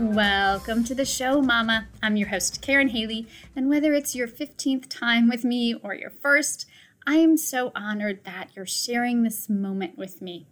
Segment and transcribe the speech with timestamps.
[0.00, 1.86] Welcome to the show, Mama.
[2.02, 6.08] I'm your host, Karyn Haley, and whether it's your 15th time with me or your
[6.08, 6.64] first,
[7.06, 10.46] I am so honored that you're sharing this moment with me.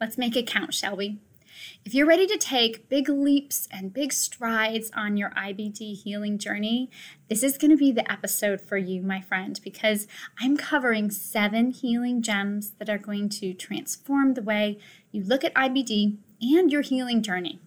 [0.00, 1.18] Let's make it count, shall we?
[1.84, 6.90] If you're ready to take big leaps and big strides on your IBD healing journey,
[7.28, 10.08] this is going to be the episode for you, my friend, because
[10.40, 14.78] I'm covering seven healing gems that are going to transform the way
[15.12, 17.60] you look at IBD and your healing journey.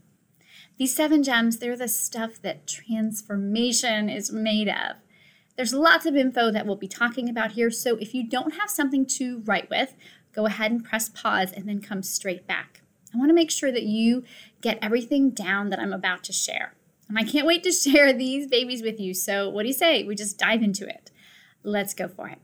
[0.77, 4.97] These seven gems, they're the stuff that transformation is made of.
[5.55, 8.71] There's lots of info that we'll be talking about here, so if you don't have
[8.71, 9.95] something to write with,
[10.33, 12.81] go ahead and press pause and then come straight back.
[13.13, 14.23] I want to make sure that you
[14.61, 16.73] get everything down that I'm about to share.
[17.07, 19.13] And I can't wait to share these babies with you.
[19.13, 20.03] So, what do you say?
[20.03, 21.11] We just dive into it.
[21.63, 22.39] Let's go for it.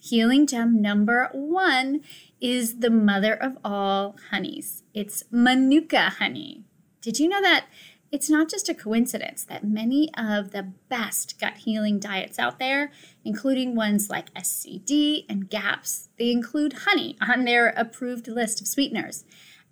[0.00, 2.00] Healing gem number one
[2.40, 4.82] is the mother of all honeys.
[4.94, 6.64] It's Manuka honey.
[7.00, 7.66] Did you know that
[8.12, 12.90] it's not just a coincidence that many of the best gut healing diets out there,
[13.24, 19.24] including ones like SCD and GAPS, they include honey on their approved list of sweeteners.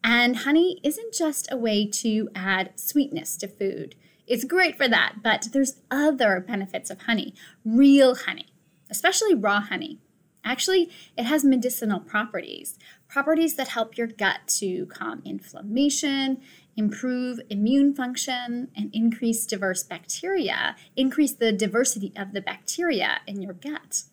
[0.05, 3.97] And honey isn't just a way to add sweetness to food.
[4.29, 7.35] It's great for that, but there's other benefits of honey,
[7.65, 8.47] real honey,
[8.89, 9.99] especially raw honey.
[10.45, 12.79] Actually, it has medicinal properties,
[13.09, 16.41] properties that help your gut to calm inflammation,
[16.79, 23.53] improve immune function, and increase diverse bacteria, increase the diversity of the bacteria in your
[23.53, 24.05] gut.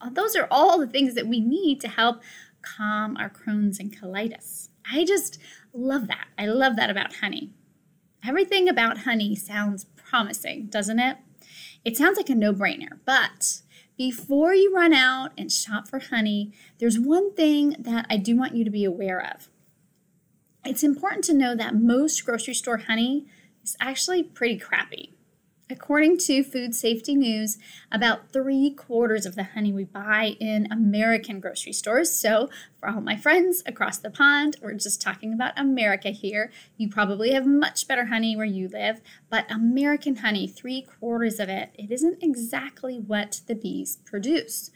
[0.00, 2.20] Uh, those are all the things that we need to help
[2.62, 4.70] calm our Crohn's and colitis.
[4.90, 5.40] I just
[5.72, 6.26] love that.
[6.36, 7.52] I love that about honey.
[8.26, 11.18] Everything about honey sounds promising, doesn't it?
[11.84, 13.60] It sounds like a no brainer, but
[13.96, 18.56] before you run out and shop for honey, there's one thing that I do want
[18.56, 19.48] you to be aware of.
[20.66, 23.26] It's important to know that most grocery store honey
[23.62, 25.12] is actually pretty crappy.
[25.68, 27.58] According to Food Safety News,
[27.92, 32.12] about three quarters of the honey we buy in American grocery stores.
[32.12, 32.48] So,
[32.78, 36.50] for all my friends across the pond, we're just talking about America here.
[36.78, 41.48] You probably have much better honey where you live, but American honey, three quarters of
[41.48, 44.70] it, it isn't exactly what the bees produce.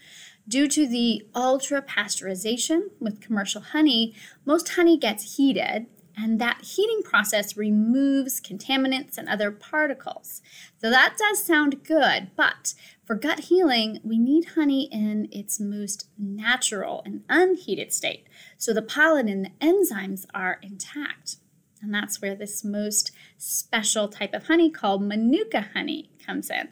[0.48, 4.14] Due to the ultra pasteurization with commercial honey,
[4.46, 5.86] most honey gets heated,
[6.16, 10.40] and that heating process removes contaminants and other particles.
[10.80, 12.72] So that does sound good, but
[13.04, 18.26] for gut healing, we need honey in its most natural and unheated state.
[18.56, 21.36] So the pollen and the enzymes are intact.
[21.82, 26.68] And that's where this most special type of honey called Manuka honey comes in.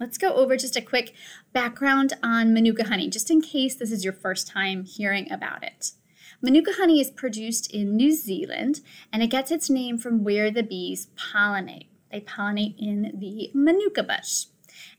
[0.00, 1.12] Let's go over just a quick
[1.52, 5.92] background on Manuka honey, just in case this is your first time hearing about it.
[6.40, 8.80] Manuka honey is produced in New Zealand
[9.12, 11.86] and it gets its name from where the bees pollinate.
[12.12, 14.46] They pollinate in the Manuka bush.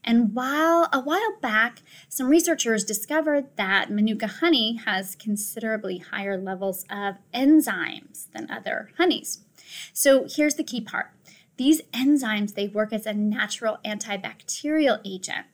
[0.03, 6.85] And while a while back, some researchers discovered that Manuka honey has considerably higher levels
[6.89, 9.39] of enzymes than other honeys.
[9.93, 11.11] So here's the key part
[11.57, 15.45] these enzymes, they work as a natural antibacterial agent.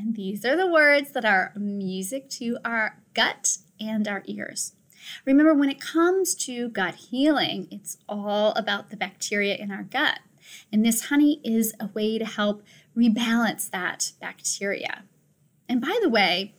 [0.00, 4.72] And these are the words that are music to our gut and our ears.
[5.26, 10.20] Remember, when it comes to gut healing, it's all about the bacteria in our gut.
[10.72, 12.62] And this honey is a way to help
[12.96, 15.04] rebalance that bacteria.
[15.68, 16.54] And by the way,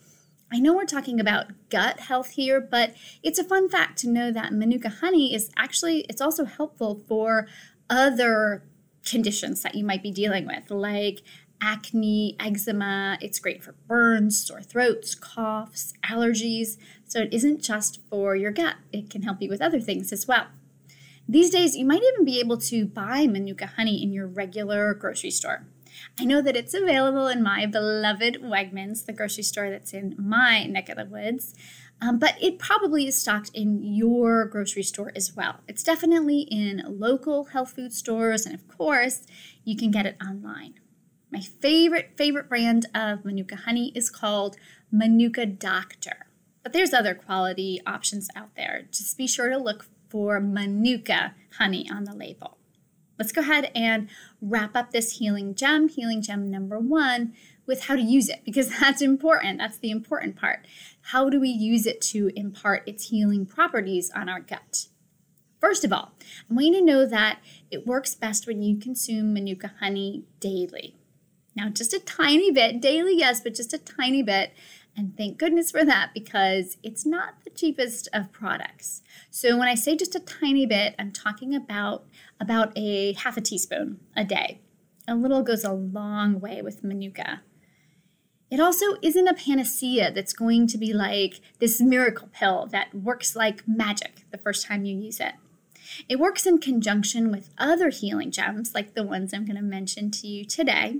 [0.53, 4.31] I know we're talking about gut health here, but it's a fun fact to know
[4.31, 7.47] that Manuka honey is actually it's also helpful for
[7.89, 8.63] other
[9.05, 11.21] conditions that you might be dealing with, like
[11.61, 13.17] acne, eczema.
[13.21, 16.77] It's great for burns, sore throats, coughs, allergies.
[17.07, 20.27] So it isn't just for your gut, it can help you with other things as
[20.27, 20.47] well.
[21.27, 25.31] These days, you might even be able to buy Manuka honey in your regular grocery
[25.31, 25.65] store.
[26.19, 30.65] I know that it's available in my beloved Wegmans, the grocery store that's in my
[30.65, 31.53] neck of the woods.
[32.01, 35.59] Um, but it probably is stocked in your grocery store as well.
[35.67, 39.27] It's definitely in local health food stores, and of course,
[39.63, 40.80] you can get it online.
[41.31, 44.57] My favorite, favorite brand of Manuka honey is called
[44.91, 46.27] Manuka Doctor.
[46.61, 48.83] But there's other quality options out there.
[48.91, 52.57] Just be sure to look for Manuka honey on the label.
[53.17, 54.09] Let's go ahead and
[54.41, 57.33] wrap up this healing gem, healing gem number one,
[57.65, 59.59] with how to use it because that's important.
[59.59, 60.67] That's the important part.
[61.01, 64.87] How do we use it to impart its healing properties on our gut?
[65.61, 66.11] First of all,
[66.49, 67.39] I want you to know that
[67.69, 70.95] it works best when you consume Manuka honey daily.
[71.55, 74.53] Now, just a tiny bit, daily, yes, but just a tiny bit.
[74.95, 79.01] And thank goodness for that because it's not the cheapest of products.
[79.29, 82.05] So when I say just a tiny bit, I'm talking about
[82.39, 84.59] about a half a teaspoon a day.
[85.07, 87.41] A little goes a long way with Manuka.
[88.49, 93.33] It also isn't a panacea that's going to be like this miracle pill that works
[93.33, 95.33] like magic the first time you use it.
[96.07, 100.11] It works in conjunction with other healing gems, like the ones I'm going to mention
[100.11, 100.97] to you today,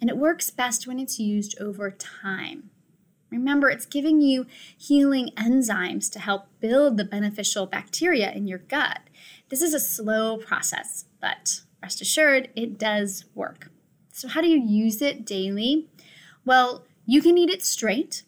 [0.00, 2.70] and it works best when it's used over time.
[3.30, 4.46] Remember, it's giving you
[4.76, 9.00] healing enzymes to help build the beneficial bacteria in your gut.
[9.48, 13.70] This is a slow process, but rest assured, it does work.
[14.12, 15.88] So, how do you use it daily?
[16.44, 18.24] Well, you can eat it straight.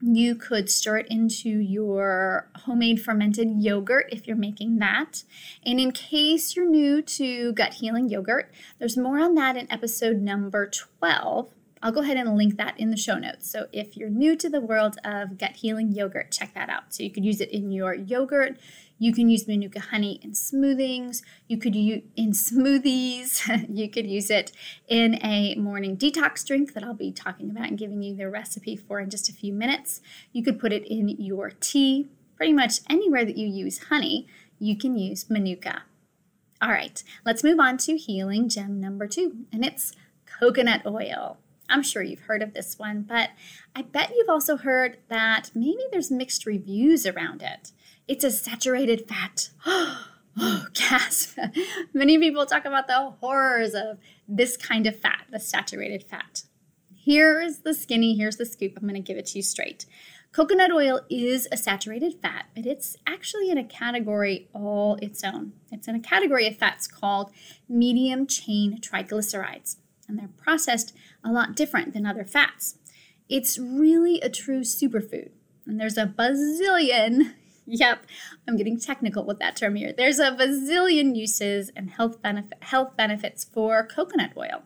[0.00, 5.24] You could stir it into your homemade fermented yogurt if you're making that.
[5.66, 10.18] And in case you're new to gut healing yogurt, there's more on that in episode
[10.18, 11.50] number 12.
[11.82, 13.50] I'll go ahead and link that in the show notes.
[13.50, 16.94] So if you're new to the world of gut healing yogurt, check that out.
[16.94, 18.58] So you could use it in your yogurt.
[19.00, 21.22] You can use Manuka honey in smoothings.
[21.46, 23.68] You could use in smoothies.
[23.74, 24.50] you could use it
[24.88, 28.74] in a morning detox drink that I'll be talking about and giving you the recipe
[28.74, 30.00] for in just a few minutes.
[30.32, 32.08] You could put it in your tea.
[32.36, 34.26] Pretty much anywhere that you use honey,
[34.58, 35.82] you can use Manuka.
[36.60, 39.92] All right, let's move on to healing gem number two, and it's
[40.26, 41.38] coconut oil.
[41.68, 43.30] I'm sure you've heard of this one, but
[43.76, 47.72] I bet you've also heard that maybe there's mixed reviews around it.
[48.08, 49.50] It's a saturated fat.
[50.40, 51.36] Oh, gasp.
[51.92, 56.44] Many people talk about the horrors of this kind of fat, the saturated fat.
[56.94, 58.74] Here's the skinny, here's the scoop.
[58.76, 59.84] I'm going to give it to you straight.
[60.30, 65.54] Coconut oil is a saturated fat, but it's actually in a category all its own.
[65.72, 67.32] It's in a category of fats called
[67.68, 70.94] medium chain triglycerides, and they're processed
[71.24, 72.78] a lot different than other fats.
[73.28, 75.30] It's really a true superfood,
[75.66, 77.32] and there's a bazillion
[77.70, 78.06] Yep,
[78.48, 79.92] I'm getting technical with that term here.
[79.94, 84.62] There's a bazillion uses and health benefit health benefits for coconut oil.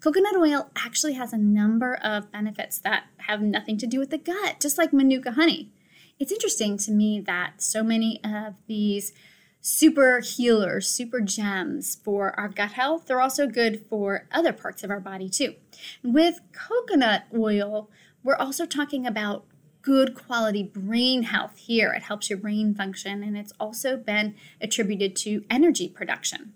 [0.00, 4.18] Coconut oil actually has a number of benefits that have nothing to do with the
[4.18, 5.72] gut, just like manuka honey.
[6.18, 9.14] It's interesting to me that so many of these
[9.62, 14.90] super healers, super gems for our gut health, they're also good for other parts of
[14.90, 15.54] our body too.
[16.02, 17.90] With coconut oil,
[18.22, 19.46] we're also talking about
[19.86, 21.92] good quality brain health here.
[21.92, 26.54] It helps your brain function, and it's also been attributed to energy production.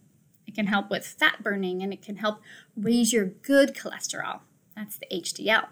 [0.48, 2.40] It can help with fat burning and it can help
[2.76, 4.40] raise your good cholesterol.
[4.74, 5.68] That's the HDL.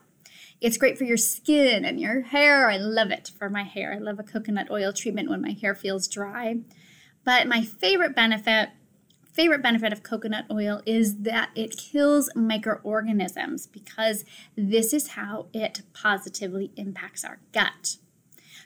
[0.61, 2.71] It's great for your skin and your hair.
[2.71, 3.93] I love it for my hair.
[3.93, 6.59] I love a coconut oil treatment when my hair feels dry.
[7.25, 8.69] But my favorite benefit
[9.39, 14.25] favorite benefit of coconut oil is that it kills microorganisms because
[14.57, 17.99] this is how it positively impacts our gut.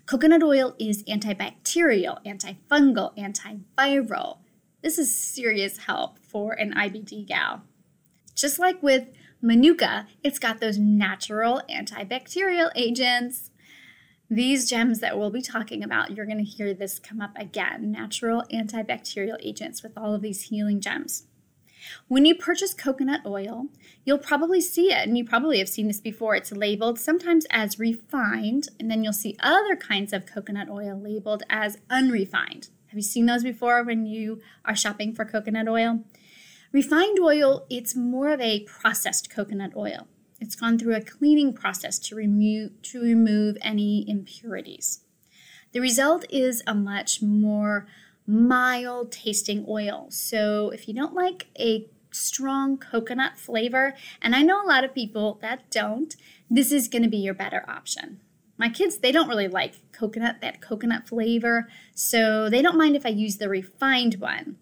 [0.06, 4.38] Coconut oil is antibacterial, antifungal, antiviral.
[4.80, 7.64] This is serious help for an IBD gal.
[8.34, 9.08] Just like with
[9.42, 13.50] Manuka, it's got those natural antibacterial agents.
[14.32, 17.92] These gems that we'll be talking about, you're going to hear this come up again
[17.92, 21.24] natural antibacterial agents with all of these healing gems.
[22.08, 23.66] When you purchase coconut oil,
[24.06, 26.34] you'll probably see it, and you probably have seen this before.
[26.34, 31.42] It's labeled sometimes as refined, and then you'll see other kinds of coconut oil labeled
[31.50, 32.70] as unrefined.
[32.86, 36.04] Have you seen those before when you are shopping for coconut oil?
[36.72, 40.08] Refined oil, it's more of a processed coconut oil.
[40.42, 45.04] It's gone through a cleaning process to remove, to remove any impurities.
[45.70, 47.86] The result is a much more
[48.26, 50.08] mild tasting oil.
[50.10, 54.92] So if you don't like a strong coconut flavor, and I know a lot of
[54.92, 56.16] people that don't,
[56.50, 58.20] this is going to be your better option.
[58.58, 63.06] My kids, they don't really like coconut, that coconut flavor, so they don't mind if
[63.06, 64.56] I use the refined one.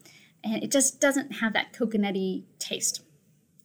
[0.44, 3.00] And it just doesn't have that coconutty taste.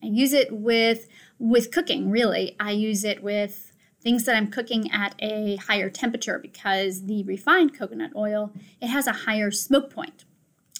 [0.01, 1.07] I use it with
[1.39, 2.55] with cooking, really.
[2.59, 7.77] I use it with things that I'm cooking at a higher temperature because the refined
[7.77, 10.25] coconut oil, it has a higher smoke point.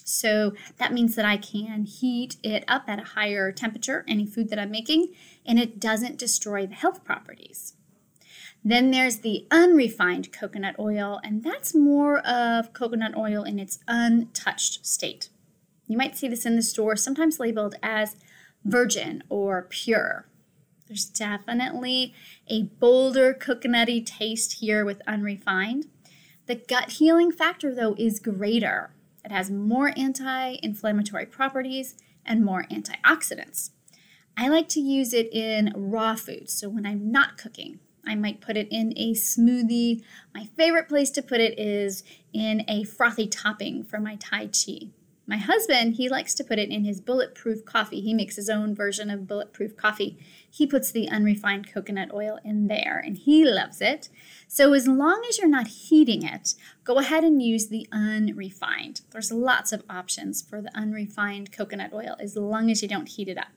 [0.04, 4.48] So that means that I can heat it up at a higher temperature, any food
[4.50, 5.12] that I'm making,
[5.44, 7.74] and it doesn't destroy the health properties.
[8.64, 14.86] Then there's the unrefined coconut oil, and that's more of coconut oil in its untouched
[14.86, 15.28] state.
[15.88, 18.16] You might see this in the store, sometimes labeled as
[18.64, 20.26] virgin or pure.
[20.86, 22.14] There's definitely
[22.48, 25.86] a bolder coconutty taste here with unrefined.
[26.46, 28.90] The gut healing factor, though, is greater.
[29.24, 33.70] It has more anti inflammatory properties and more antioxidants.
[34.36, 36.52] I like to use it in raw foods.
[36.52, 40.02] So when I'm not cooking, I might put it in a smoothie.
[40.34, 44.90] My favorite place to put it is in a frothy topping for my Tai Chi.
[45.28, 48.00] My husband, he likes to put it in his bulletproof coffee.
[48.00, 50.18] He makes his own version of bulletproof coffee.
[50.48, 54.08] He puts the unrefined coconut oil in there and he loves it.
[54.46, 56.54] So, as long as you're not heating it,
[56.84, 59.00] go ahead and use the unrefined.
[59.10, 63.26] There's lots of options for the unrefined coconut oil as long as you don't heat
[63.26, 63.48] it up.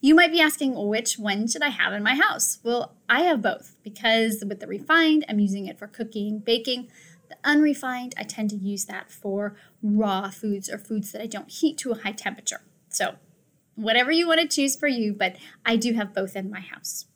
[0.00, 2.58] You might be asking, which one should I have in my house?
[2.62, 6.90] Well, I have both because with the refined, I'm using it for cooking, baking.
[7.28, 11.50] The unrefined, I tend to use that for raw foods or foods that I don't
[11.50, 12.62] heat to a high temperature.
[12.88, 13.16] So,
[13.74, 17.06] whatever you want to choose for you, but I do have both in my house.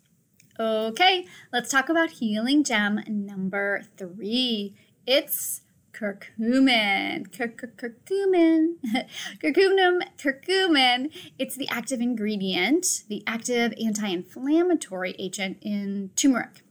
[0.60, 4.74] Okay, let's talk about healing gem number three.
[5.06, 7.28] It's curcumin.
[7.30, 8.74] Curcumin.
[9.42, 10.02] Curcumin.
[10.18, 11.32] Curcumin.
[11.38, 16.62] It's the active ingredient, the active anti inflammatory agent in turmeric.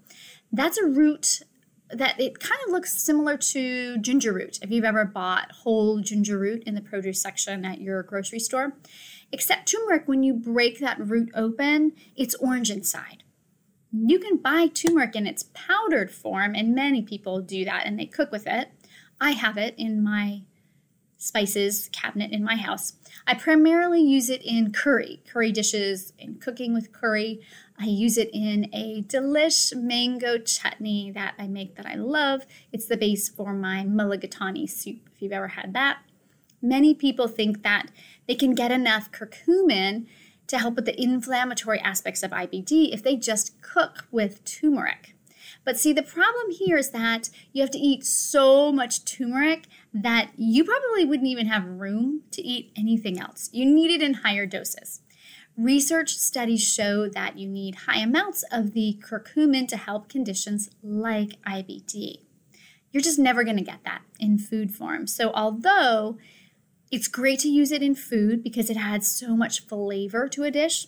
[0.51, 1.41] That's a root
[1.93, 4.59] that it kind of looks similar to ginger root.
[4.61, 8.73] If you've ever bought whole ginger root in the produce section at your grocery store,
[9.31, 13.23] except turmeric, when you break that root open, it's orange inside.
[13.91, 18.05] You can buy turmeric in its powdered form, and many people do that and they
[18.05, 18.69] cook with it.
[19.19, 20.43] I have it in my
[21.21, 22.93] spices cabinet in my house.
[23.27, 27.41] I primarily use it in curry, curry dishes, and cooking with curry.
[27.81, 32.45] I use it in a delish mango chutney that I make that I love.
[32.71, 35.99] It's the base for my mulligatawny soup, if you've ever had that.
[36.61, 37.87] Many people think that
[38.27, 40.05] they can get enough curcumin
[40.45, 45.15] to help with the inflammatory aspects of IBD if they just cook with turmeric.
[45.63, 50.31] But see, the problem here is that you have to eat so much turmeric that
[50.35, 53.49] you probably wouldn't even have room to eat anything else.
[53.51, 55.01] You need it in higher doses.
[55.57, 61.41] Research studies show that you need high amounts of the curcumin to help conditions like
[61.43, 62.21] IBD.
[62.91, 65.07] You're just never going to get that in food form.
[65.07, 66.17] So, although
[66.91, 70.51] it's great to use it in food because it adds so much flavor to a
[70.51, 70.87] dish,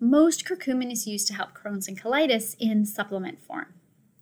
[0.00, 3.74] most curcumin is used to help Crohn's and colitis in supplement form.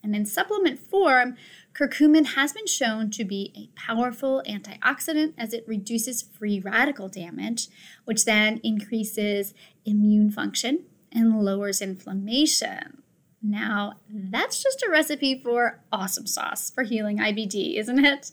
[0.02, 1.37] And in supplement form,
[1.74, 7.68] curcumin has been shown to be a powerful antioxidant as it reduces free radical damage,
[8.04, 13.02] which then increases immune function and lowers inflammation.
[13.42, 18.32] Now, that's just a recipe for awesome sauce for healing IBD, isn't it?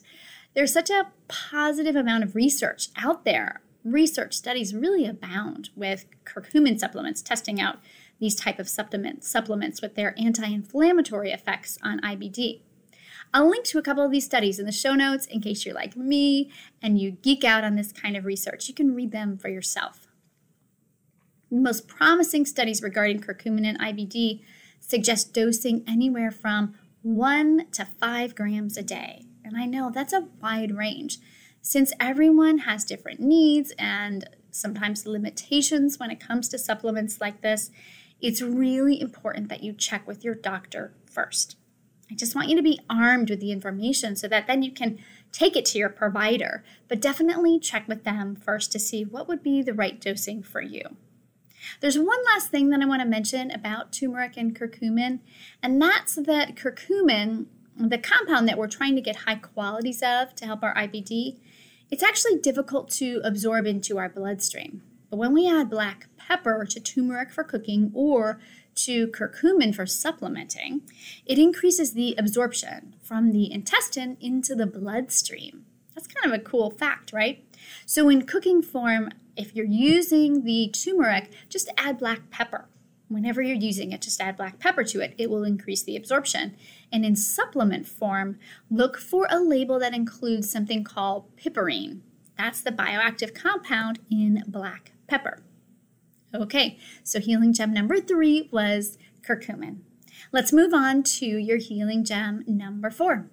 [0.54, 3.60] There's such a positive amount of research out there.
[3.84, 7.78] Research studies really abound with curcumin supplements testing out
[8.20, 12.60] these type of supplements, supplements with their anti-inflammatory effects on IBD.
[13.32, 15.74] I'll link to a couple of these studies in the show notes in case you're
[15.74, 16.50] like me
[16.82, 18.68] and you geek out on this kind of research.
[18.68, 20.06] You can read them for yourself.
[21.50, 24.42] The most promising studies regarding curcumin and IBD
[24.80, 29.26] suggest dosing anywhere from 1 to 5 grams a day.
[29.44, 31.18] And I know that's a wide range
[31.60, 37.70] since everyone has different needs and sometimes limitations when it comes to supplements like this
[38.20, 41.56] it's really important that you check with your doctor first.
[42.10, 44.98] I just want you to be armed with the information so that then you can
[45.30, 49.42] take it to your provider, but definitely check with them first to see what would
[49.42, 50.96] be the right dosing for you.
[51.80, 55.20] There's one last thing that I want to mention about turmeric and curcumin,
[55.62, 57.46] and that's that curcumin,
[57.76, 61.38] the compound that we're trying to get high qualities of to help our IBD,
[61.90, 64.82] it's actually difficult to absorb into our bloodstream.
[65.10, 68.40] But when we add black pepper to turmeric for cooking or
[68.84, 70.82] to curcumin for supplementing,
[71.26, 75.64] it increases the absorption from the intestine into the bloodstream.
[75.94, 77.44] That's kind of a cool fact, right?
[77.84, 82.68] So, in cooking form, if you're using the turmeric, just add black pepper.
[83.08, 85.14] Whenever you're using it, just add black pepper to it.
[85.16, 86.56] It will increase the absorption.
[86.92, 88.38] And in supplement form,
[88.70, 92.00] look for a label that includes something called piperine.
[92.36, 95.40] That's the bioactive compound in black pepper.
[96.34, 99.78] Okay, so healing gem number three was curcumin.
[100.30, 103.30] Let's move on to your healing gem number four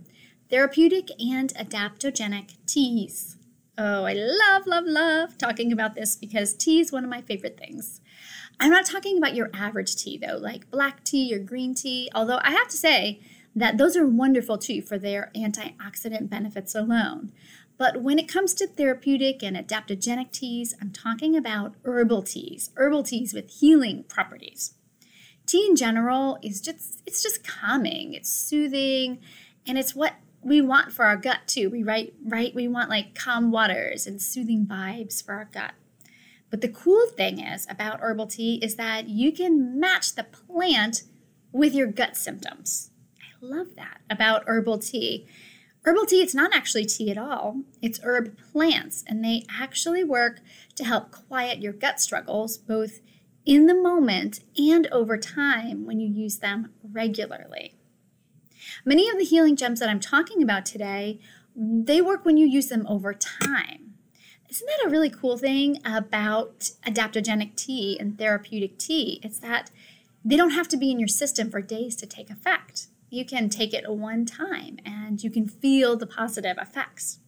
[0.49, 3.35] therapeutic and adaptogenic teas.
[3.77, 7.57] Oh, I love, love, love talking about this because tea is one of my favorite
[7.57, 7.99] things.
[8.59, 12.39] I'm not talking about your average tea though, like black tea or green tea, although
[12.41, 13.19] I have to say
[13.55, 17.31] that those are wonderful too for their antioxidant benefits alone.
[17.77, 23.03] But when it comes to therapeutic and adaptogenic teas, I'm talking about herbal teas, herbal
[23.03, 24.75] teas with healing properties.
[25.45, 29.19] Tea in general is just it's just calming, it's soothing,
[29.67, 31.69] and it's what we want for our gut too.
[31.69, 35.73] We right right we want like calm waters and soothing vibes for our gut.
[36.49, 41.03] But the cool thing is about herbal tea is that you can match the plant
[41.51, 42.91] with your gut symptoms.
[43.19, 45.27] I love that about herbal tea.
[45.85, 47.61] Herbal tea, it's not actually tea at all.
[47.79, 50.39] It's herb plants, and they actually work
[50.77, 53.01] to help quiet your gut struggles, both
[53.45, 57.75] in the moment and over time when you use them regularly.
[58.83, 61.19] Many of the healing gems that I'm talking about today,
[61.55, 63.93] they work when you use them over time.
[64.49, 69.19] Isn't that a really cool thing about adaptogenic tea and therapeutic tea?
[69.21, 69.69] It's that
[70.23, 73.49] they don't have to be in your system for days to take effect you can
[73.49, 77.19] take it one time and you can feel the positive effects.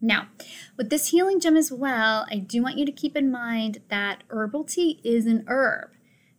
[0.00, 0.28] Now,
[0.76, 4.22] with this healing gem as well, I do want you to keep in mind that
[4.28, 5.90] herbal tea is an herb.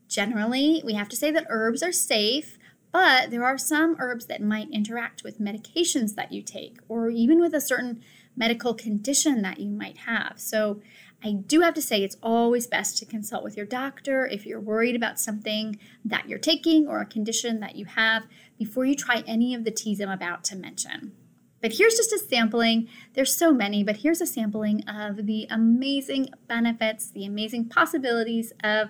[0.07, 2.57] Generally, we have to say that herbs are safe,
[2.91, 7.39] but there are some herbs that might interact with medications that you take or even
[7.39, 8.01] with a certain
[8.35, 10.33] medical condition that you might have.
[10.37, 10.81] So,
[11.23, 14.59] I do have to say it's always best to consult with your doctor if you're
[14.59, 18.23] worried about something that you're taking or a condition that you have
[18.59, 21.13] before you try any of the teas I'm about to mention.
[21.61, 22.87] But here's just a sampling.
[23.13, 28.89] There's so many, but here's a sampling of the amazing benefits, the amazing possibilities of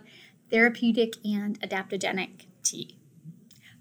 [0.51, 2.97] therapeutic and adaptogenic tea.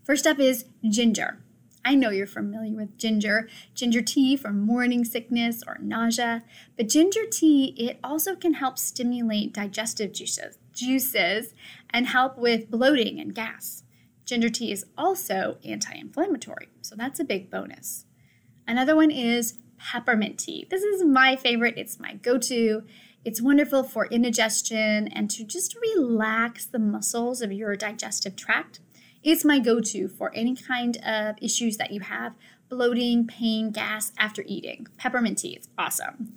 [0.04, 1.38] First up is ginger.
[1.85, 6.42] I know you're familiar with ginger, ginger tea for morning sickness or nausea,
[6.76, 11.55] but ginger tea it also can help stimulate digestive juices, juices
[11.90, 13.85] and help with bloating and gas.
[14.28, 18.04] Ginger tea is also anti-inflammatory, so that's a big bonus.
[18.66, 20.66] Another one is peppermint tea.
[20.68, 21.78] This is my favorite.
[21.78, 22.82] It's my go-to.
[23.24, 28.80] It's wonderful for indigestion and to just relax the muscles of your digestive tract.
[29.22, 32.34] It's my go to for any kind of issues that you have
[32.68, 34.88] bloating, pain, gas after eating.
[34.98, 36.34] Peppermint tea, it's awesome.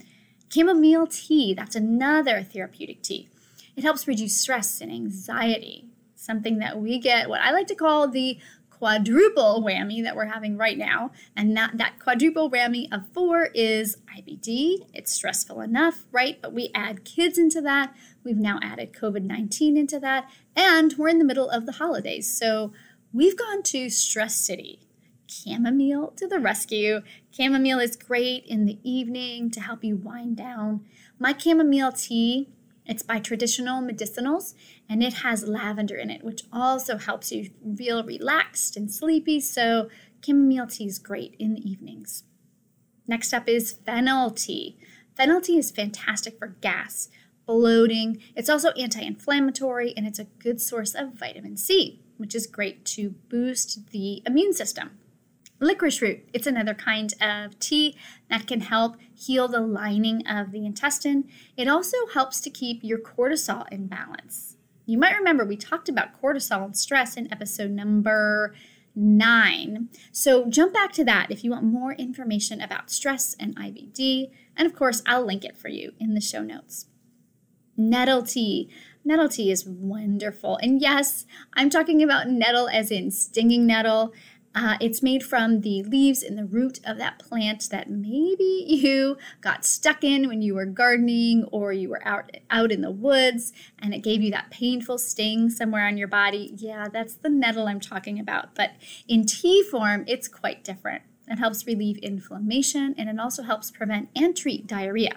[0.48, 3.28] Chamomile tea, that's another therapeutic tea.
[3.76, 5.90] It helps reduce stress and anxiety,
[6.22, 8.38] something that we get what I like to call the
[8.70, 11.12] quadruple whammy that we're having right now.
[11.36, 14.88] And that, that quadruple whammy of four is IBD.
[14.94, 16.42] It's stressful enough, right?
[16.42, 17.96] But we add kids into that.
[18.24, 20.32] We've now added COVID 19 into that.
[20.56, 22.36] And we're in the middle of the holidays.
[22.36, 22.72] So
[23.14, 24.80] we've gone to Stress City.
[25.28, 27.02] Chamomile to the rescue.
[27.32, 30.86] Chamomile is great in the evening to help you wind down.
[31.20, 32.50] My chamomile tea
[32.86, 34.54] it's by Traditional Medicinals
[34.92, 39.40] and it has lavender in it, which also helps you feel relaxed and sleepy.
[39.40, 39.88] So,
[40.24, 42.26] chamomile tea is great in the evenings.
[43.08, 44.78] Next up is fennel tea.
[45.16, 47.08] Fennel tea is fantastic for gas,
[47.46, 48.22] bloating.
[48.36, 52.84] It's also anti inflammatory and it's a good source of vitamin C, which is great
[52.88, 55.00] to boost the immune system.
[55.62, 57.96] Licorice root, it's another kind of tea
[58.30, 61.30] that can help heal the lining of the intestine.
[61.56, 64.51] It also helps to keep your cortisol in balance.
[64.86, 68.54] You might remember we talked about cortisol and stress in episode number
[68.96, 69.90] nine.
[70.12, 74.32] So jump back to that if you want more information about stress and IBD.
[74.58, 76.88] And of course, I'll link it for you in the show notes.
[77.78, 78.70] Nettle tea.
[79.04, 80.58] Nettle tea is wonderful.
[80.62, 84.14] And yes, I'm talking about nettle as in stinging nettle.
[84.54, 89.18] Uh, it's made from the leaves and the root of that plant that maybe you
[89.40, 93.54] got stuck in when you were gardening or you were out out in the woods
[93.80, 96.52] and it gave you that painful sting somewhere on your body.
[96.58, 98.54] Yeah, that's the nettle I'm talking about.
[98.54, 98.72] But
[99.08, 101.04] in tea form, it's quite different.
[101.28, 105.16] It helps relieve inflammation and it also helps prevent and treat diarrhea.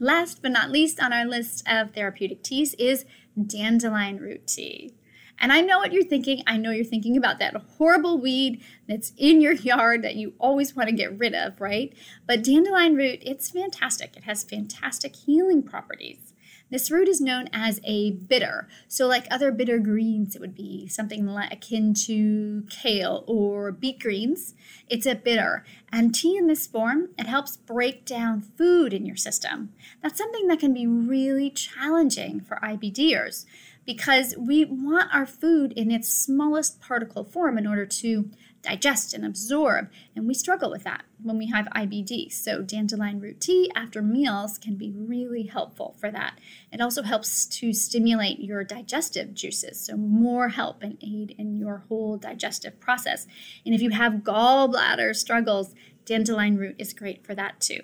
[0.00, 3.04] Last but not least on our list of therapeutic teas is
[3.46, 4.94] dandelion root tea.
[5.40, 6.42] And I know what you're thinking.
[6.46, 10.74] I know you're thinking about that horrible weed that's in your yard that you always
[10.74, 11.92] want to get rid of, right?
[12.26, 14.16] But dandelion root, it's fantastic.
[14.16, 16.34] It has fantastic healing properties.
[16.70, 18.68] This root is known as a bitter.
[18.88, 24.00] So, like other bitter greens, it would be something like akin to kale or beet
[24.00, 24.54] greens.
[24.86, 25.64] It's a bitter.
[25.90, 29.72] And tea in this form, it helps break down food in your system.
[30.02, 33.46] That's something that can be really challenging for IBDers
[33.88, 39.24] because we want our food in its smallest particle form in order to digest and
[39.24, 39.88] absorb.
[40.14, 42.30] And we struggle with that when we have IBD.
[42.30, 46.38] So, dandelion root tea after meals can be really helpful for that.
[46.70, 51.84] It also helps to stimulate your digestive juices, so more help and aid in your
[51.88, 53.26] whole digestive process.
[53.64, 55.74] And if you have gallbladder struggles,
[56.04, 57.80] dandelion root is great for that too.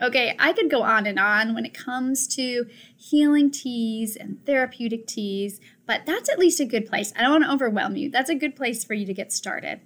[0.00, 5.08] Okay, I could go on and on when it comes to healing teas and therapeutic
[5.08, 7.12] teas, but that's at least a good place.
[7.16, 8.08] I don't want to overwhelm you.
[8.08, 9.80] That's a good place for you to get started.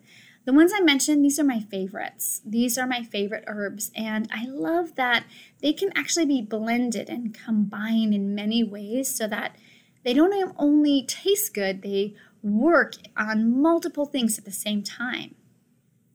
[0.44, 2.42] The ones I mentioned, these are my favorites.
[2.44, 5.25] These are my favorite herbs, and I love that
[5.62, 9.57] they can actually be blended and combined in many ways so that
[10.05, 15.37] they don't only taste good, they work on multiple things at the same time.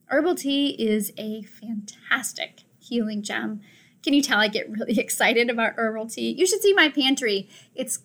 [0.07, 3.61] Herbal tea is a fantastic healing gem
[4.07, 6.31] can you tell I get really excited about herbal tea?
[6.31, 7.49] You should see my pantry.
[7.75, 7.99] It's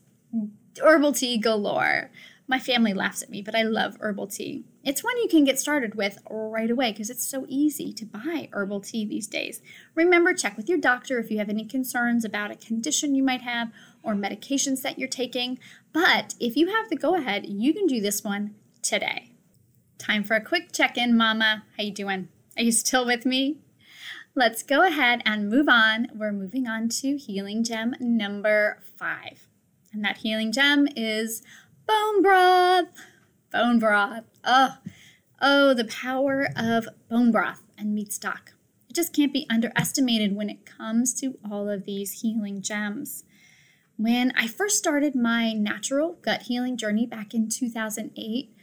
[0.83, 2.11] herbal tea galore.
[2.49, 4.65] My family laughs at me, but I love herbal tea.
[4.83, 8.49] It's one you can get started with right away because it's so easy to buy
[8.51, 9.62] herbal tea these days.
[9.95, 13.43] Remember, check with your doctor if you have any concerns about a condition you might
[13.43, 13.71] have
[14.03, 15.61] or medications that you're taking.
[15.93, 19.31] But if you have the go ahead, you can do this one today.
[19.99, 21.62] Time for a quick check-in, mama.
[21.77, 22.27] How you doing?
[22.57, 23.59] Are you still with me?
[24.35, 26.09] Let's go ahead and move on.
[26.14, 29.47] We're moving on to healing gem number five.
[29.92, 31.42] And that healing gem is
[31.87, 32.87] bone broth.
[33.53, 34.25] Bone broth.
[34.42, 34.79] Oh,
[35.42, 38.55] oh, the power of bone broth and meat stock.
[38.88, 43.25] It just can't be underestimated when it comes to all of these healing gems.
[43.99, 48.57] When I first started my natural gut healing journey back in 2008,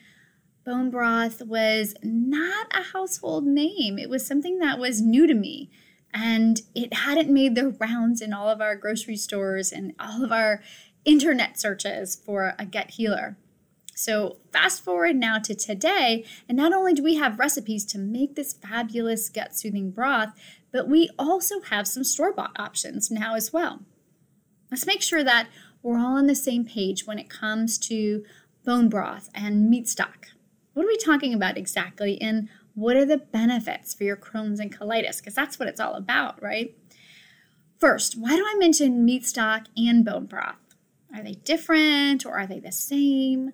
[0.69, 3.97] bone broth was not a household name.
[3.97, 5.71] It was something that was new to me.
[6.13, 10.31] And it hadn't made the rounds in all of our grocery stores and all of
[10.31, 10.61] our
[11.05, 13.35] internet searches for a gut healer.
[13.95, 18.35] So, fast forward now to today, and not only do we have recipes to make
[18.35, 20.33] this fabulous gut soothing broth,
[20.71, 23.81] but we also have some store bought options now as well.
[24.69, 25.49] Let's make sure that
[25.81, 28.23] we're all on the same page when it comes to
[28.63, 30.27] bone broth and meat stock.
[30.73, 32.21] What are we talking about exactly?
[32.21, 35.17] And what are the benefits for your Crohn's and colitis?
[35.17, 36.75] Because that's what it's all about, right?
[37.77, 40.75] First, why do I mention meat stock and bone broth?
[41.13, 43.53] Are they different or are they the same?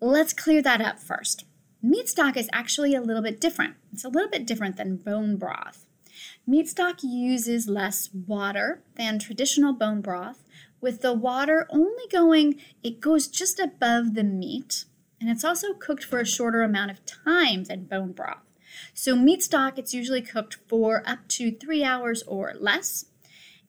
[0.00, 1.44] Let's clear that up first.
[1.82, 3.74] Meat stock is actually a little bit different.
[3.92, 5.84] It's a little bit different than bone broth.
[6.46, 10.44] Meat stock uses less water than traditional bone broth,
[10.80, 14.84] with the water only going, it goes just above the meat
[15.24, 18.42] and it's also cooked for a shorter amount of time than bone broth.
[18.92, 23.06] So, meat stock, it's usually cooked for up to three hours or less.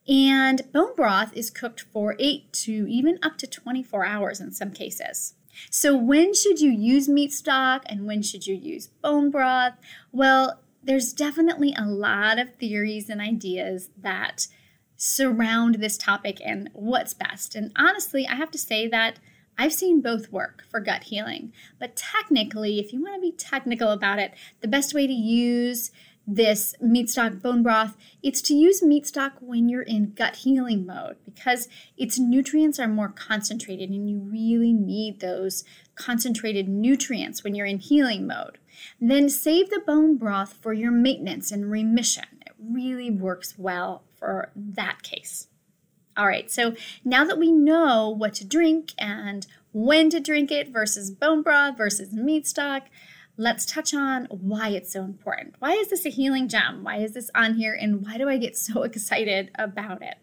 [0.06, 4.72] And bone broth is cooked for eight to even up to 24 hours in some
[4.72, 5.36] cases.
[5.70, 9.76] So, when should you use meat stock and when should you use bone broth?
[10.12, 14.48] Well, there's definitely a lot of theories and ideas that
[14.98, 17.56] surround this topic and what's best.
[17.56, 19.20] And honestly, I have to say that
[19.58, 23.92] I've seen both work for gut healing, but technically, if you want to be technical
[23.92, 25.92] about it, the best way to use
[26.28, 30.86] this meat stock bone broth, it's to use meat stock when you're in gut healing
[30.86, 35.64] mode because its nutrients are more concentrated and you really need those
[35.96, 38.58] concentrated nutrients when you're in healing mode.
[39.00, 42.26] then save the bone broth for your maintenance and remission.
[42.46, 45.48] It really works well for that case.
[46.18, 50.70] All right, so now that we know what to drink and when to drink it
[50.70, 52.84] versus bone broth versus meat stock,
[53.36, 55.56] let's touch on why it's so important.
[55.60, 56.84] Why is this a healing gem?
[56.84, 57.74] Why is this on here?
[57.74, 60.16] And why do I get so excited about it?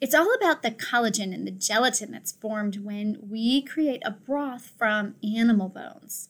[0.00, 4.72] It's all about the collagen and the gelatin that's formed when we create a broth
[4.78, 6.28] from animal bones.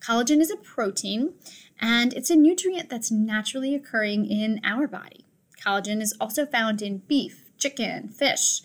[0.00, 1.34] Collagen is a protein
[1.80, 5.26] and it's a nutrient that's naturally occurring in our body.
[5.60, 8.62] Collagen is also found in beef, chicken, fish.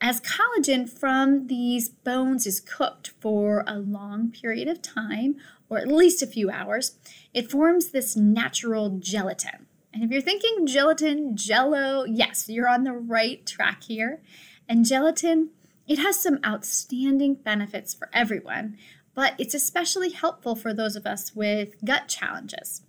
[0.00, 5.36] As collagen from these bones is cooked for a long period of time,
[5.68, 6.96] or at least a few hours,
[7.34, 9.66] it forms this natural gelatin.
[9.92, 14.22] And if you're thinking gelatin, jello, yes, you're on the right track here.
[14.68, 15.50] And gelatin,
[15.86, 18.78] it has some outstanding benefits for everyone,
[19.14, 22.82] but it's especially helpful for those of us with gut challenges.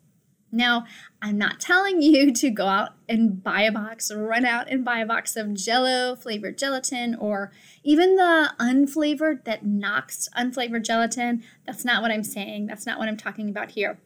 [0.52, 0.86] Now,
[1.22, 5.00] I'm not telling you to go out and buy a box, run out and buy
[5.00, 7.52] a box of jello flavored gelatin or
[7.84, 11.44] even the unflavored that Knox unflavored gelatin.
[11.66, 12.68] That's not what I'm saying.
[12.68, 14.00] That's not what I'm talking about here.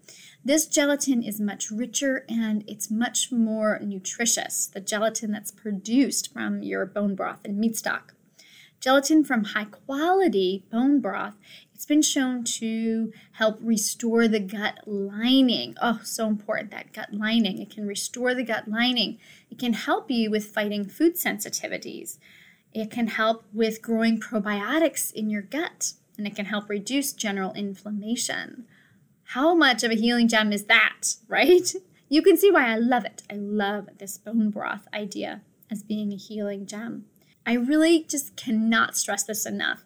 [0.43, 6.61] This gelatin is much richer and it's much more nutritious, the gelatin that's produced from
[6.61, 8.14] your bone broth and meat stock.
[8.85, 11.33] Gelatin from high quality bone broth,
[11.73, 15.75] it's been shown to help restore the gut lining.
[15.81, 17.57] Oh, so important that gut lining.
[17.57, 19.17] It can restore the gut lining.
[19.49, 22.19] It can help you with fighting food sensitivities.
[22.75, 27.53] It can help with growing probiotics in your gut, and it can help reduce general
[27.53, 28.67] inflammation.
[29.29, 31.73] How much of a healing gem is that, right?
[32.07, 33.23] You can see why I love it.
[33.31, 37.05] I love this bone broth idea as being a healing gem.
[37.45, 39.85] I really just cannot stress this enough.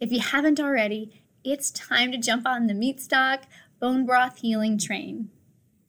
[0.00, 3.42] If you haven't already, it's time to jump on the meat stock
[3.80, 5.30] bone broth healing train.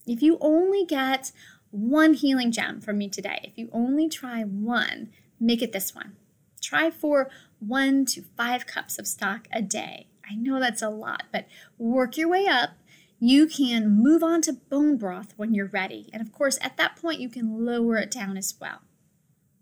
[0.06, 1.32] If you only get
[1.72, 6.16] one healing gem from me today, if you only try one, make it this one.
[6.62, 10.08] Try for one to five cups of stock a day.
[10.30, 12.72] I know that's a lot, but work your way up
[13.20, 16.10] you can move on to bone broth when you're ready.
[16.14, 18.82] And of course, at that point, you can lower it down as well.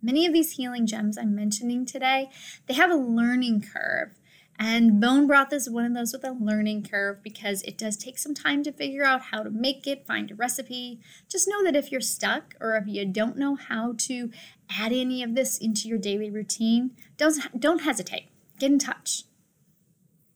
[0.06, 2.30] Many of these healing gems I'm mentioning today,
[2.68, 4.12] they have a learning curve.
[4.60, 8.20] And bone broth is one of those with a learning curve because it does take
[8.20, 11.02] some time to figure out how to make it, find a recipe.
[11.28, 14.30] Just know that if you're stuck or if you don't know how to
[14.70, 18.30] add any of this into your daily routine, don't, don't hesitate.
[18.60, 19.24] Get in touch.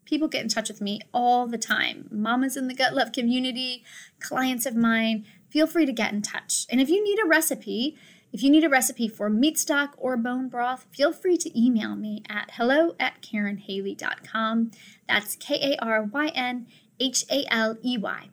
[0.03, 2.07] People get in touch with me all the time.
[2.11, 3.83] Mamas in the Gut Love community,
[4.19, 6.65] clients of mine, feel free to get in touch.
[6.71, 7.95] And if you need a recipe,
[8.31, 11.95] if you need a recipe for meat stock or bone broth, feel free to email
[11.95, 14.71] me at hello at karynhaley.com.
[15.07, 16.67] That's K A R Y N
[16.99, 18.29] H A L E Y.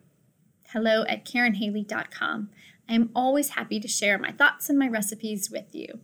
[0.69, 2.49] Hello at karynhaley.com.
[2.89, 5.99] I am always happy to share my thoughts and my recipes with you.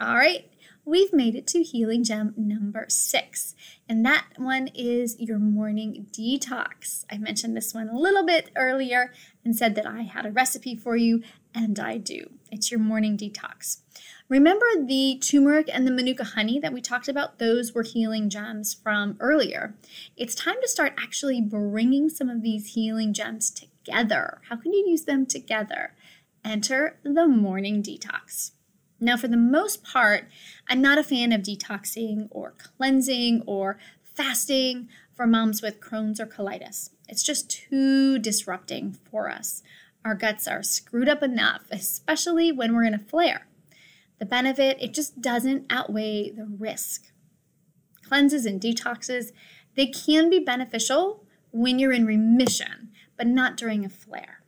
[0.00, 0.50] All right,
[0.84, 3.54] we've made it to healing gem number six,
[3.88, 7.04] and that one is your morning detox.
[7.10, 9.12] I mentioned this one a little bit earlier
[9.44, 11.22] and said that I had a recipe for you,
[11.54, 12.30] and I do.
[12.50, 13.78] It's your morning detox.
[14.28, 17.38] Remember the turmeric and the manuka honey that we talked about?
[17.38, 19.74] Those were healing gems from earlier.
[20.16, 24.40] It's time to start actually bringing some of these healing gems together.
[24.48, 25.94] How can you use them together?
[26.44, 28.52] Enter the morning detox.
[28.98, 30.28] Now, for the most part,
[30.68, 33.78] I'm not a fan of detoxing or cleansing or
[34.14, 36.90] fasting for moms with Crohn's or colitis.
[37.08, 39.62] It's just too disrupting for us.
[40.04, 43.46] Our guts are screwed up enough, especially when we're in a flare.
[44.18, 47.12] The benefit, it just doesn't outweigh the risk.
[48.06, 49.32] Cleanses and detoxes,
[49.76, 54.42] they can be beneficial when you're in remission, but not during a flare.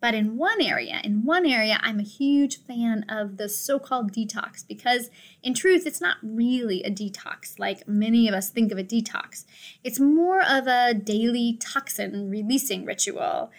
[0.00, 4.12] But in one area, in one area, I'm a huge fan of the so called
[4.12, 5.10] detox because,
[5.42, 9.44] in truth, it's not really a detox like many of us think of a detox.
[9.84, 13.50] It's more of a daily toxin releasing ritual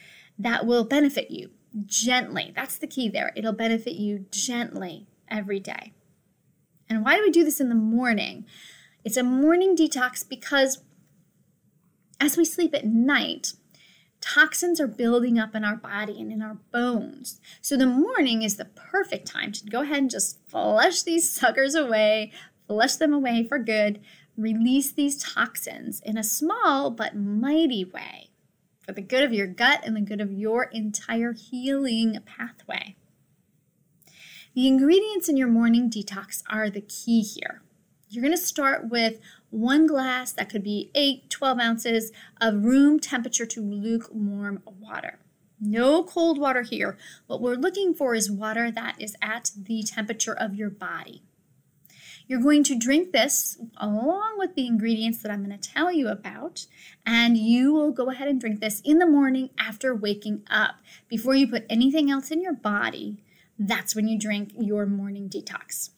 [0.43, 1.51] that will benefit you
[1.86, 2.51] gently.
[2.56, 3.32] That's the key there.
[3.36, 5.93] It'll benefit you gently every day.
[6.89, 8.45] And why do we do this in the morning?
[9.04, 10.84] It's a morning detox because
[12.19, 13.54] as we sleep at night,
[14.19, 17.39] toxins are building up in our body and in our bones.
[17.62, 21.75] So the morning is the perfect time to go ahead and just flush these suckers
[21.75, 22.32] away,
[22.67, 24.01] flush them away for good,
[24.38, 28.31] release these toxins in a small but mighty way
[28.82, 32.96] for the good of your gut and the good of your entire healing pathway.
[34.54, 37.62] The ingredients in your morning detox are the key here.
[38.10, 43.00] You're going to start with one glass, that could be 8, 12 ounces of room
[43.00, 45.20] temperature to lukewarm water.
[45.60, 46.98] No cold water here.
[47.28, 51.22] What we're looking for is water that is at the temperature of your body.
[52.32, 56.08] You're going to drink this along with the ingredients that I'm going to tell you
[56.08, 56.65] about,
[57.06, 60.76] and you will go ahead and drink this in the morning after waking up.
[61.10, 63.22] Before you put anything else in your body,
[63.60, 65.89] that's when you drink your morning detox.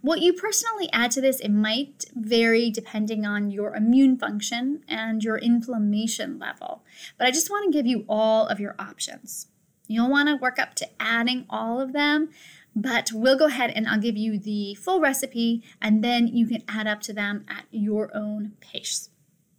[0.00, 5.24] What you personally add to this, it might vary depending on your immune function and
[5.24, 6.84] your inflammation level.
[7.18, 9.48] But I just want to give you all of your options.
[9.88, 12.30] You'll want to work up to adding all of them,
[12.76, 16.62] but we'll go ahead and I'll give you the full recipe and then you can
[16.68, 19.08] add up to them at your own pace.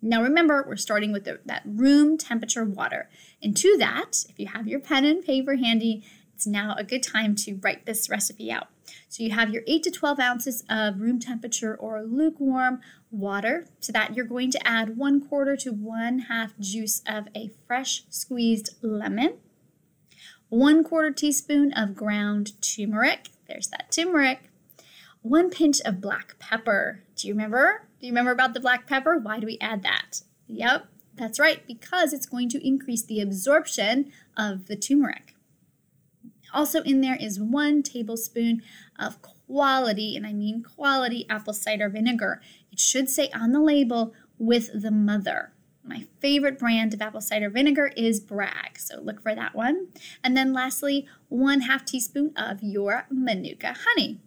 [0.03, 3.09] Now remember, we're starting with the, that room temperature water.
[3.41, 6.03] And to that, if you have your pen and paper handy,
[6.35, 8.67] it's now a good time to write this recipe out.
[9.09, 13.65] So you have your 8 to 12 ounces of room temperature or lukewarm water.
[13.81, 18.03] To that, you're going to add one quarter to one half juice of a fresh
[18.09, 19.39] squeezed lemon.
[20.49, 23.29] One quarter teaspoon of ground turmeric.
[23.47, 24.49] There's that turmeric.
[25.21, 27.03] One pinch of black pepper.
[27.15, 27.87] Do you remember?
[27.99, 29.17] Do you remember about the black pepper?
[29.17, 30.21] Why do we add that?
[30.47, 35.33] Yep, that's right, because it's going to increase the absorption of the turmeric.
[36.53, 38.61] Also, in there is one tablespoon
[38.97, 42.41] of quality, and I mean quality apple cider vinegar.
[42.71, 45.51] It should say on the label with the mother.
[45.87, 49.87] My favorite brand of apple cider vinegar is Bragg, so look for that one.
[50.23, 54.19] And then lastly, one half teaspoon of your Manuka honey.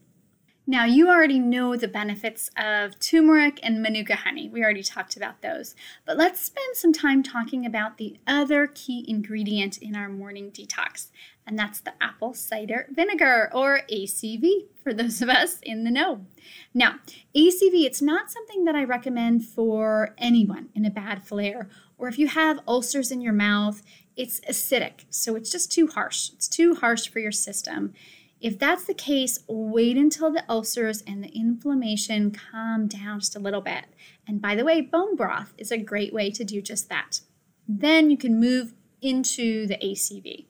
[0.71, 4.49] Now, you already know the benefits of turmeric and manuka honey.
[4.49, 5.75] We already talked about those.
[6.07, 11.09] But let's spend some time talking about the other key ingredient in our morning detox,
[11.45, 16.25] and that's the apple cider vinegar or ACV for those of us in the know.
[16.73, 17.01] Now,
[17.35, 21.69] ACV, it's not something that I recommend for anyone in a bad flare
[22.01, 23.83] or if you have ulcers in your mouth,
[24.17, 26.31] it's acidic, so it's just too harsh.
[26.33, 27.93] It's too harsh for your system.
[28.41, 33.41] If that's the case, wait until the ulcers and the inflammation calm down just a
[33.41, 33.85] little bit.
[34.27, 37.21] And by the way, bone broth is a great way to do just that.
[37.69, 38.73] Then you can move
[39.03, 40.47] into the ACV.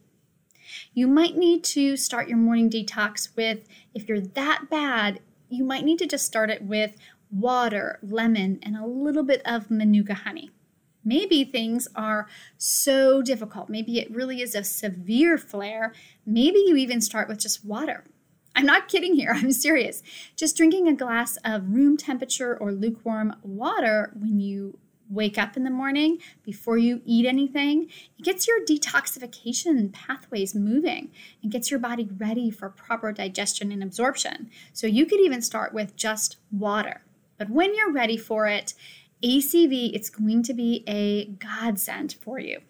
[0.95, 5.85] You might need to start your morning detox with, if you're that bad, you might
[5.85, 6.97] need to just start it with
[7.31, 10.51] water, lemon, and a little bit of manuka honey.
[11.05, 13.69] Maybe things are so difficult.
[13.69, 15.93] Maybe it really is a severe flare.
[16.27, 18.05] Maybe you even start with just water.
[18.55, 20.03] I'm not kidding here, I'm serious.
[20.37, 24.79] Just drinking a glass of room temperature or lukewarm water when you
[25.11, 31.11] wake up in the morning before you eat anything, it gets your detoxification pathways moving
[31.43, 34.49] and gets your body ready for proper digestion and absorption.
[34.73, 37.03] So you could even start with just water.
[37.39, 38.75] But when you're ready for it,
[39.23, 42.61] ACV, it's going to be a godsend for you.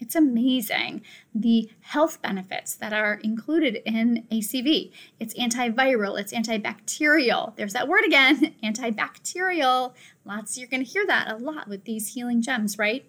[0.00, 1.02] It's amazing
[1.34, 4.92] the health benefits that are included in ACV.
[5.18, 7.56] It's antiviral, it's antibacterial.
[7.56, 9.94] There's that word again antibacterial.
[10.26, 13.08] Lots, you're going to hear that a lot with these healing gems, right?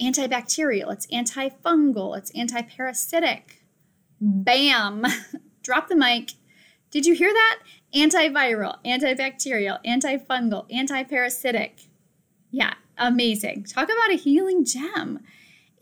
[0.00, 3.42] Antibacterial, it's antifungal, it's antiparasitic.
[4.20, 5.06] Bam!
[5.62, 6.32] Drop the mic.
[6.90, 7.60] Did you hear that?
[7.94, 11.86] Antiviral, antibacterial, antifungal, antiparasitic.
[12.50, 13.64] Yeah, amazing.
[13.64, 15.20] Talk about a healing gem.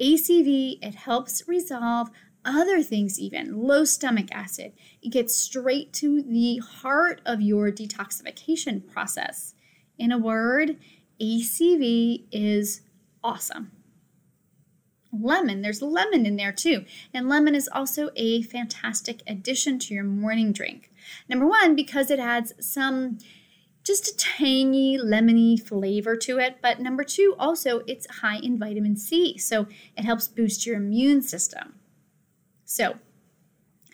[0.01, 2.11] ACV, it helps resolve
[2.45, 4.73] other things, even low stomach acid.
[5.03, 9.55] It gets straight to the heart of your detoxification process.
[9.99, 10.77] In a word,
[11.21, 12.83] ACV is
[13.25, 13.73] awesome.
[15.13, 16.85] Lemon, there's lemon in there too.
[17.13, 20.93] And lemon is also a fantastic addition to your morning drink.
[21.29, 23.19] Number one, because it adds some
[23.89, 26.59] just a tangy, lemony flavor to it.
[26.63, 31.23] But number two, also, it's high in vitamin C, so it helps boost your immune
[31.23, 31.75] system.
[32.65, 32.99] So,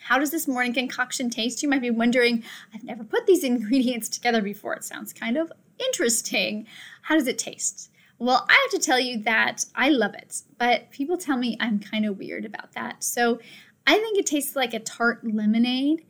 [0.01, 1.63] how does this morning concoction taste?
[1.63, 4.75] You might be wondering, I've never put these ingredients together before.
[4.75, 6.67] It sounds kind of interesting.
[7.03, 7.89] How does it taste?
[8.19, 11.79] Well, I have to tell you that I love it, but people tell me I'm
[11.79, 13.03] kind of weird about that.
[13.03, 13.39] So
[13.87, 16.05] I think it tastes like a tart lemonade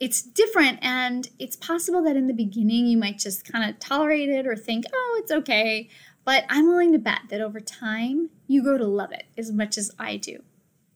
[0.00, 4.28] it's different and it's possible that in the beginning you might just kind of tolerate
[4.28, 5.88] it or think oh it's okay
[6.24, 9.78] but i'm willing to bet that over time you grow to love it as much
[9.78, 10.42] as i do.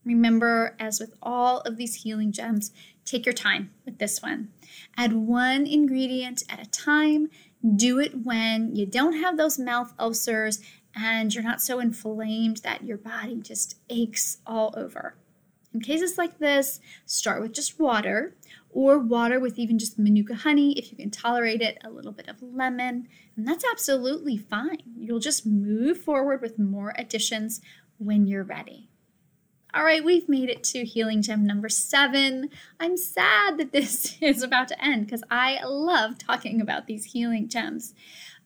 [0.08, 2.72] Remember as with all of these healing gems
[3.04, 4.48] take your time with this one.
[4.96, 7.28] Add one ingredient at a time.
[7.76, 10.60] Do it when you don't have those mouth ulcers
[10.94, 15.14] and you're not so inflamed that your body just aches all over.
[15.74, 18.34] In cases like this, start with just water
[18.70, 22.28] or water with even just manuka honey if you can tolerate it, a little bit
[22.28, 24.82] of lemon, and that's absolutely fine.
[24.96, 27.60] You'll just move forward with more additions
[27.98, 28.88] when you're ready.
[29.74, 32.48] All right, we've made it to healing gem number seven.
[32.80, 37.48] I'm sad that this is about to end because I love talking about these healing
[37.48, 37.94] gems.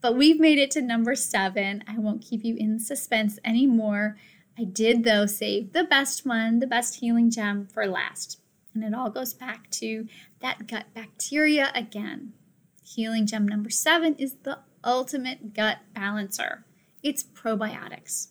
[0.00, 1.84] But we've made it to number seven.
[1.86, 4.16] I won't keep you in suspense anymore.
[4.58, 8.41] I did, though, save the best one, the best healing gem for last.
[8.74, 10.06] And it all goes back to
[10.40, 12.32] that gut bacteria again.
[12.82, 16.64] Healing gem number seven is the ultimate gut balancer
[17.02, 18.28] it's probiotics.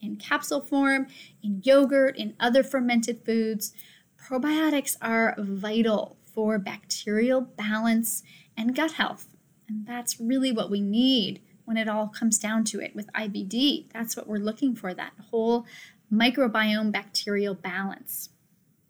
[0.00, 1.06] In capsule form,
[1.42, 3.72] in yogurt, in other fermented foods,
[4.16, 8.22] probiotics are vital for bacterial balance
[8.56, 9.28] and gut health.
[9.68, 13.92] And that's really what we need when it all comes down to it with IBD.
[13.92, 15.66] That's what we're looking for that whole
[16.12, 18.30] microbiome bacterial balance.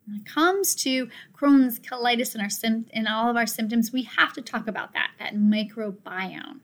[0.07, 4.03] When it comes to Crohn's, colitis, and our sim- and all of our symptoms, we
[4.03, 6.61] have to talk about that, that microbiome.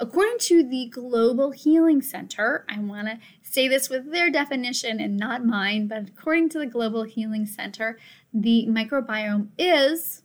[0.00, 5.18] According to the Global Healing Center, I want to say this with their definition and
[5.18, 7.98] not mine, but according to the Global Healing Center,
[8.32, 10.22] the microbiome is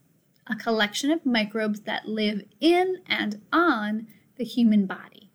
[0.48, 4.08] a collection of microbes that live in and on
[4.38, 5.32] the human body.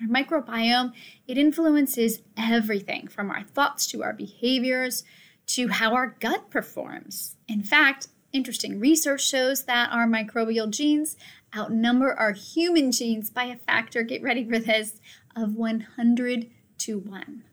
[0.00, 0.92] Our microbiome,
[1.28, 5.04] it influences everything from our thoughts to our behaviors
[5.46, 7.36] to how our gut performs.
[7.48, 11.16] In fact, interesting research shows that our microbial genes
[11.56, 15.00] outnumber our human genes by a factor, get ready for this,
[15.36, 17.44] of 100 to 1.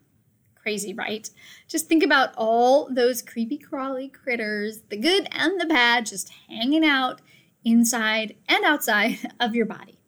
[0.54, 1.28] Crazy, right?
[1.68, 6.84] Just think about all those creepy crawly critters, the good and the bad, just hanging
[6.84, 7.20] out
[7.64, 9.98] inside and outside of your body.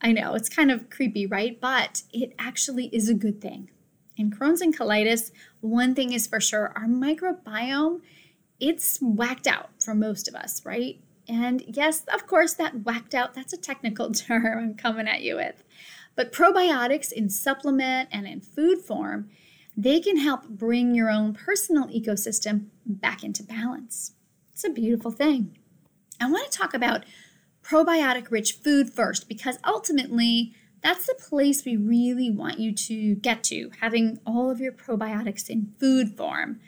[0.00, 1.60] I know it's kind of creepy, right?
[1.60, 3.70] But it actually is a good thing.
[4.20, 5.30] In Crohn's and colitis,
[5.62, 8.02] one thing is for sure our microbiome,
[8.60, 11.00] it's whacked out for most of us, right?
[11.26, 15.36] And yes, of course, that whacked out, that's a technical term I'm coming at you
[15.36, 15.64] with.
[16.16, 19.30] But probiotics in supplement and in food form,
[19.74, 24.12] they can help bring your own personal ecosystem back into balance.
[24.52, 25.56] It's a beautiful thing.
[26.20, 27.06] I want to talk about
[27.62, 30.52] probiotic rich food first because ultimately
[30.82, 35.48] that's the place we really want you to get to, having all of your probiotics
[35.48, 36.60] in food form.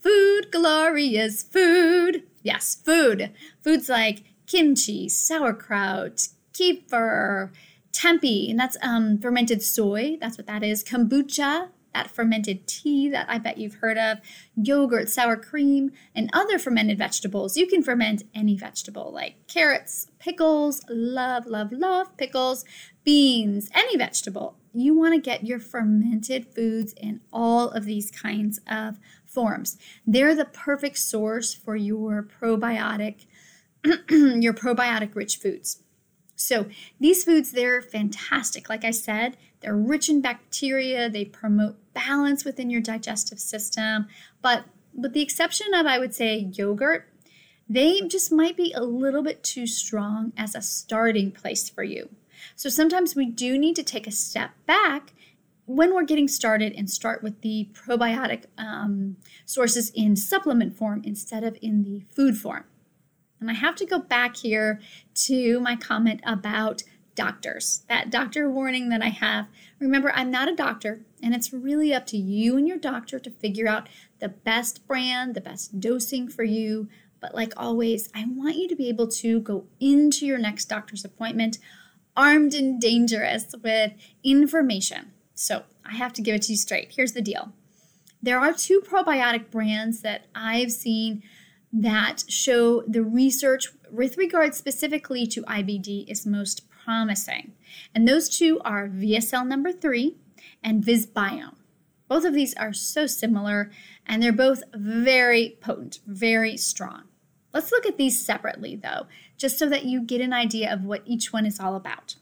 [0.00, 2.24] Food, glorious food.
[2.42, 3.30] Yes, food.
[3.62, 7.50] Foods like kimchi, sauerkraut, kefir,
[7.92, 10.16] tempeh, and that's um, fermented soy.
[10.20, 10.82] That's what that is.
[10.82, 14.18] Kombucha, that fermented tea that I bet you've heard of,
[14.56, 17.56] yogurt, sour cream, and other fermented vegetables.
[17.56, 22.64] You can ferment any vegetable like carrots, pickles, love, love, love pickles,
[23.04, 24.56] beans, any vegetable.
[24.72, 29.78] You want to get your fermented foods in all of these kinds of forms.
[30.06, 33.26] They're the perfect source for your probiotic
[34.10, 35.82] your probiotic rich foods.
[36.36, 36.66] So,
[37.00, 38.68] these foods they're fantastic.
[38.68, 44.06] Like I said, they're rich in bacteria, they promote balance within your digestive system.
[44.40, 47.08] But with the exception of, I would say, yogurt,
[47.68, 52.08] they just might be a little bit too strong as a starting place for you.
[52.56, 55.12] So sometimes we do need to take a step back
[55.66, 59.16] when we're getting started and start with the probiotic um,
[59.46, 62.64] sources in supplement form instead of in the food form.
[63.40, 64.80] And I have to go back here
[65.14, 66.82] to my comment about
[67.14, 67.82] doctors.
[67.88, 69.48] That doctor warning that I have.
[69.78, 73.30] Remember, I'm not a doctor, and it's really up to you and your doctor to
[73.30, 73.88] figure out
[74.20, 76.88] the best brand, the best dosing for you.
[77.20, 81.04] But like always, I want you to be able to go into your next doctor's
[81.04, 81.58] appointment
[82.16, 83.92] armed and dangerous with
[84.22, 85.12] information.
[85.34, 86.92] So I have to give it to you straight.
[86.94, 87.52] Here's the deal
[88.22, 91.22] there are two probiotic brands that I've seen
[91.72, 97.52] that show the research with regard specifically to IBD is most promising.
[97.94, 100.16] And those two are VSL number three
[100.62, 101.56] and Visbiome.
[102.08, 103.70] Both of these are so similar
[104.06, 107.04] and they're both very potent, very strong.
[107.54, 109.06] Let's look at these separately though,
[109.42, 112.14] just so that you get an idea of what each one is all about.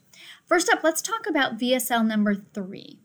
[0.47, 2.99] First up, let's talk about VSL number three.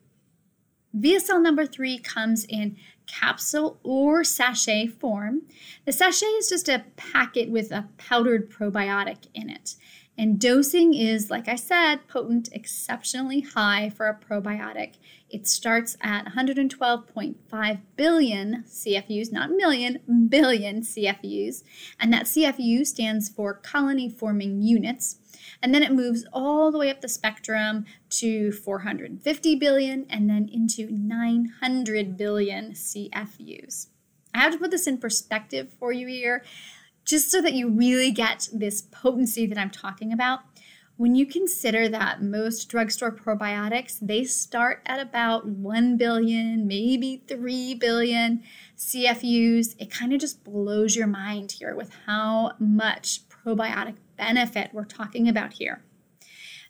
[0.99, 5.43] VSL number three comes in capsule or sachet form.
[5.85, 9.75] The sachet is just a packet with a powdered probiotic in it.
[10.17, 14.95] And dosing is, like I said, potent, exceptionally high for a probiotic.
[15.29, 21.65] It starts at 112.5 billion CFUs, not million, billion CFUs.
[21.99, 25.19] And that CFU stands for colony forming units.
[25.63, 30.49] And then it moves all the way up the spectrum to 450 billion and then
[30.53, 33.89] into 900 billion CFUs.
[34.33, 36.45] I have to put this in perspective for you here
[37.05, 40.41] just so that you really get this potency that I'm talking about.
[40.99, 47.75] When you consider that most drugstore probiotics, they start at about 1 billion, maybe 3
[47.75, 48.43] billion
[48.79, 54.85] CFUs, it kind of just blows your mind here with how much probiotic benefit we're
[54.85, 55.83] talking about here.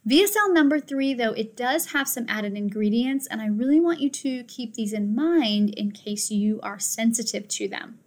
[0.08, 4.10] VSL number three, though, it does have some added ingredients, and I really want you
[4.10, 7.98] to keep these in mind in case you are sensitive to them.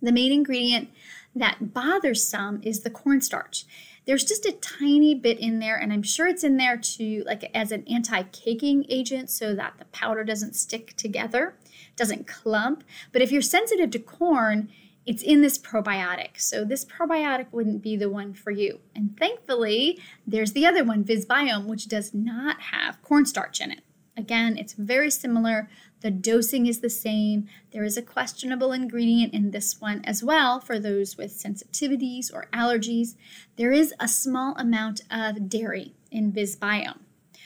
[0.00, 0.90] The main ingredient
[1.34, 3.64] that bothers some is the cornstarch.
[4.04, 7.50] There's just a tiny bit in there, and I'm sure it's in there to like
[7.54, 11.54] as an anti-caking agent so that the powder doesn't stick together,
[11.94, 12.82] doesn't clump.
[13.12, 14.70] But if you're sensitive to corn,
[15.06, 16.40] it's in this probiotic.
[16.40, 18.80] So this probiotic wouldn't be the one for you.
[18.94, 23.82] And thankfully, there's the other one, Visbiome, which does not have cornstarch in it.
[24.16, 25.68] Again, it's very similar.
[26.02, 27.48] The dosing is the same.
[27.70, 32.48] There is a questionable ingredient in this one as well for those with sensitivities or
[32.52, 33.14] allergies.
[33.56, 36.98] There is a small amount of dairy in VisBiome.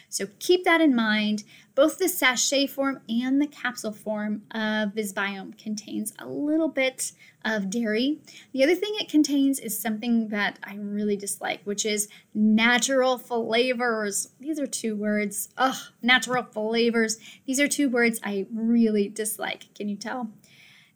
[0.08, 1.44] So keep that in mind.
[1.74, 7.12] Both the sachet form and the capsule form of VisBiome contains a little bit
[7.46, 8.18] of dairy.
[8.52, 14.30] The other thing it contains is something that I really dislike, which is natural flavors.
[14.40, 15.48] These are two words.
[15.56, 17.18] Ugh, natural flavors.
[17.46, 19.72] These are two words I really dislike.
[19.74, 20.30] Can you tell?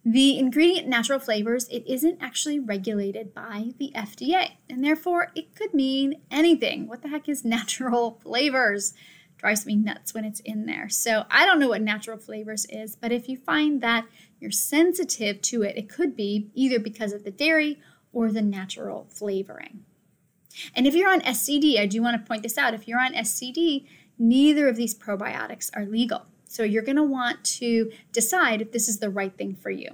[0.04, 5.72] The ingredient natural flavors, it isn't actually regulated by the FDA, and therefore it could
[5.72, 6.88] mean anything.
[6.88, 8.92] What the heck is natural flavors?
[9.36, 10.88] Drives me nuts when it's in there.
[10.88, 14.04] So I don't know what natural flavors is, but if you find that
[14.40, 17.80] you're sensitive to it, it could be either because of the dairy
[18.12, 19.84] or the natural flavoring.
[20.74, 22.74] And if you're on SCD, I do want to point this out.
[22.74, 23.86] If you're on SCD,
[24.18, 26.26] neither of these probiotics are legal.
[26.44, 29.90] So you're going to want to decide if this is the right thing for you.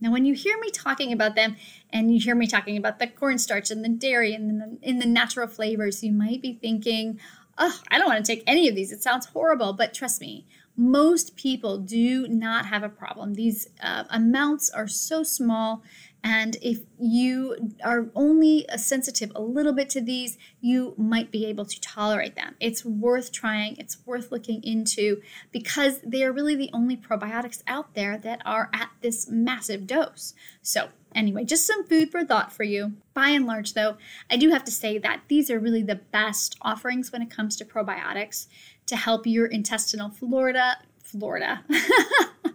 [0.00, 1.56] Now, when you hear me talking about them
[1.90, 5.06] and you hear me talking about the cornstarch and the dairy and the, in the
[5.06, 7.20] natural flavors, you might be thinking,
[7.58, 8.92] oh, I don't want to take any of these.
[8.92, 9.74] It sounds horrible.
[9.74, 10.46] But trust me,
[10.80, 13.34] most people do not have a problem.
[13.34, 15.82] These uh, amounts are so small
[16.22, 21.64] and if you are only sensitive a little bit to these, you might be able
[21.64, 22.56] to tolerate them.
[22.60, 27.94] It's worth trying, it's worth looking into because they are really the only probiotics out
[27.94, 30.34] there that are at this massive dose.
[30.60, 32.94] So, anyway, just some food for thought for you.
[33.14, 33.96] By and large, though,
[34.30, 37.56] I do have to say that these are really the best offerings when it comes
[37.56, 38.46] to probiotics
[38.90, 40.76] to help your intestinal flora.
[40.98, 41.64] Florida.
[41.70, 42.52] I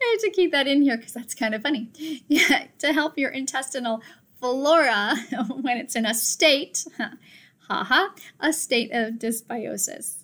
[0.00, 1.90] had to keep that in here because that's kind of funny.
[2.28, 4.02] Yeah, to help your intestinal
[4.40, 5.14] flora
[5.60, 6.84] when it's in a state,
[7.68, 8.08] haha,
[8.38, 10.18] a state of dysbiosis.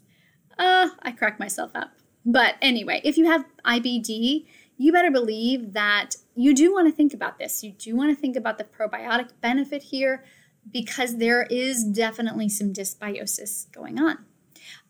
[0.59, 1.92] Uh, I crack myself up.
[2.24, 4.46] But anyway, if you have IBD,
[4.76, 7.62] you better believe that you do want to think about this.
[7.62, 10.24] You do want to think about the probiotic benefit here
[10.70, 14.24] because there is definitely some dysbiosis going on.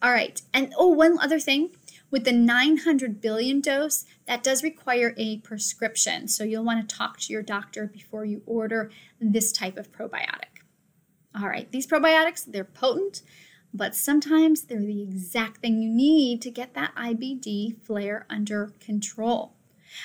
[0.05, 1.71] All right, and oh, one other thing
[2.11, 6.29] with the 900 billion dose, that does require a prescription.
[6.29, 10.61] So you'll want to talk to your doctor before you order this type of probiotic.
[11.35, 13.23] All right, these probiotics, they're potent,
[13.73, 19.54] but sometimes they're the exact thing you need to get that IBD flare under control.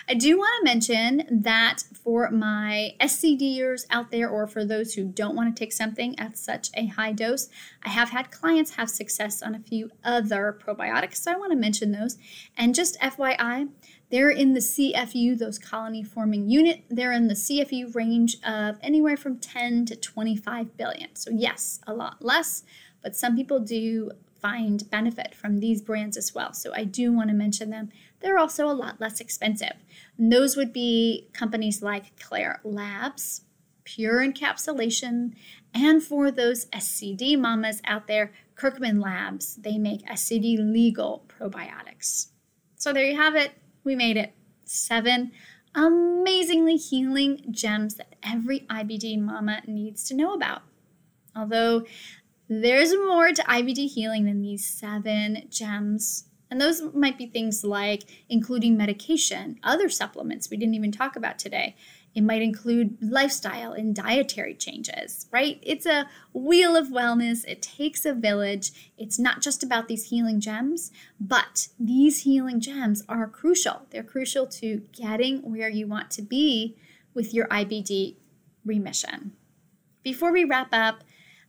[0.08, 5.06] I do want to mention that for my SCDers out there, or for those who
[5.06, 7.50] don't want to take something at such a high dose,
[7.84, 11.18] I have had clients have success on a few other probiotics.
[11.18, 12.18] So I want to mention those.
[12.58, 13.70] And just FYI,
[14.10, 16.84] they're in the CFU, those colony forming unit.
[16.90, 21.16] They're in the CFU range of anywhere from 10 to 25 billion.
[21.16, 22.64] So, yes, a lot less,
[23.04, 24.12] but some people do
[24.42, 26.54] find benefit from these brands as well.
[26.54, 27.90] So, I do want to mention them
[28.22, 29.74] they're also a lot less expensive.
[30.18, 33.42] And those would be companies like Klaire Labs,
[33.84, 35.34] Pure Encapsulation,
[35.74, 39.56] and for those SCD mamas out there, Kirkman Labs.
[39.56, 42.30] They make SCD legal probiotics.
[42.76, 43.52] So there you have it.
[43.84, 44.34] We made it.
[44.66, 45.32] Seven
[45.76, 50.64] amazingly healing gems that every IBD mama needs to know about.
[51.36, 51.86] Although
[52.48, 58.06] there's more to IBD healing than these seven gems and those might be things like
[58.28, 61.76] including medication, other supplements we didn't even talk about today.
[62.16, 65.60] It might include lifestyle and dietary changes, right?
[65.62, 67.46] It's a wheel of wellness.
[67.48, 68.94] It takes a village.
[68.98, 73.84] It's not just about these healing gems, but these healing gems are crucial.
[73.92, 76.76] They're crucial to getting where you want to be
[77.14, 78.16] with your IBD
[78.66, 79.34] remission.
[80.02, 81.04] Before we wrap up,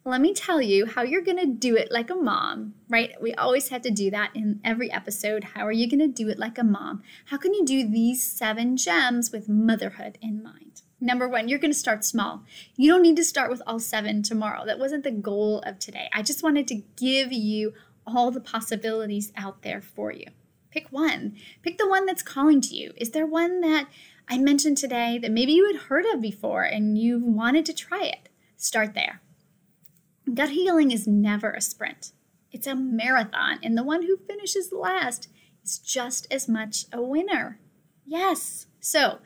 [0.04, 3.12] let me tell you how you're going to do it like a mom, right?
[3.20, 5.44] We always have to do that in every episode.
[5.44, 7.02] How are you going to do it like a mom?
[7.26, 10.82] How can you do these seven gems with motherhood in mind?
[11.02, 12.44] Number one, you're going to start small.
[12.76, 14.64] You don't need to start with all seven tomorrow.
[14.64, 16.08] That wasn't the goal of today.
[16.14, 17.74] I just wanted to give you
[18.06, 20.26] all the possibilities out there for you.
[20.70, 21.36] Pick one.
[21.62, 22.92] Pick the one that's calling to you.
[22.96, 23.88] Is there one that
[24.28, 28.04] I mentioned today that maybe you had heard of before and you wanted to try
[28.04, 28.28] it?
[28.56, 29.20] Start there.
[30.34, 32.12] Gut healing is never a sprint,
[32.52, 35.28] it's a marathon, and the one who finishes last
[35.64, 37.58] is just as much a winner.
[38.06, 38.66] Yes.
[38.80, 39.20] So,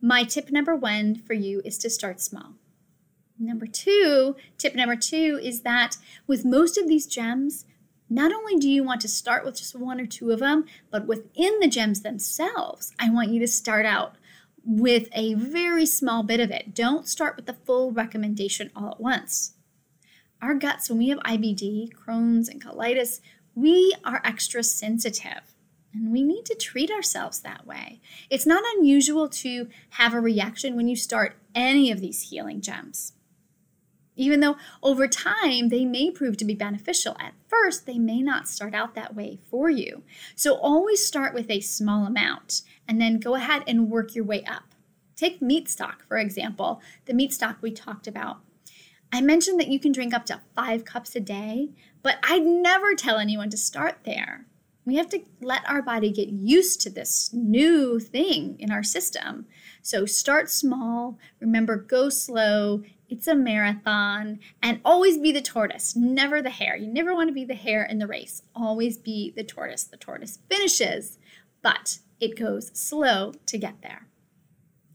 [0.00, 2.54] my tip number one for you is to start small.
[3.38, 5.96] Number two, tip number two is that
[6.26, 7.64] with most of these gems,
[8.08, 11.06] not only do you want to start with just one or two of them, but
[11.06, 14.14] within the gems themselves, I want you to start out
[14.64, 16.74] with a very small bit of it.
[16.74, 19.54] Don't start with the full recommendation all at once
[20.40, 23.20] our guts, when we have IBD, Crohn's, and colitis,
[23.54, 25.54] we are extra sensitive.
[25.92, 28.00] And we need to treat ourselves that way.
[28.30, 33.14] It's not unusual to have a reaction when you start any of these healing gems.
[34.14, 38.48] Even though over time they may prove to be beneficial, at first they may not
[38.48, 40.02] start out that way for you.
[40.34, 44.44] So always start with a small amount and then go ahead and work your way
[44.44, 44.74] up.
[45.16, 48.40] Take meat stock, for example, the meat stock we talked about.
[49.12, 51.70] I mentioned that you can drink up to five cups a day,
[52.02, 54.46] but I'd never tell anyone to start there.
[54.84, 59.46] We have to let our body get used to this new thing in our system.
[59.82, 61.18] So start small.
[61.40, 62.82] Remember, go slow.
[63.10, 64.40] It's a marathon.
[64.62, 66.76] And always be the tortoise, never the hare.
[66.76, 68.42] You never want to be the hare in the race.
[68.54, 69.84] Always be the tortoise.
[69.84, 71.18] The tortoise finishes,
[71.62, 74.07] but it goes slow to get there.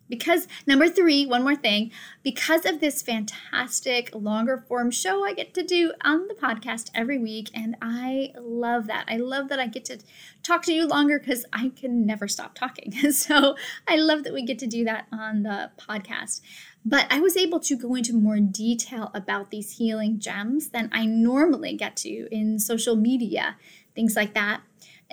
[0.10, 1.92] Because, number three, one more thing,
[2.24, 7.18] because of this fantastic longer form show I get to do on the podcast every
[7.18, 9.06] week, and I love that.
[9.08, 10.00] I love that I get to
[10.44, 12.92] talk to you longer because I can never stop talking.
[13.12, 13.56] so
[13.88, 16.42] I love that we get to do that on the podcast.
[16.86, 21.06] But I was able to go into more detail about these healing gems than I
[21.06, 23.56] normally get to in social media,
[23.96, 24.62] things like that.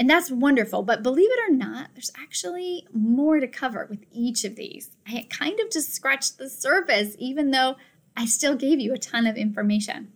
[0.00, 0.82] And that's wonderful.
[0.82, 4.88] But believe it or not, there's actually more to cover with each of these.
[5.06, 7.76] I kind of just scratched the surface, even though
[8.16, 10.10] I still gave you a ton of information.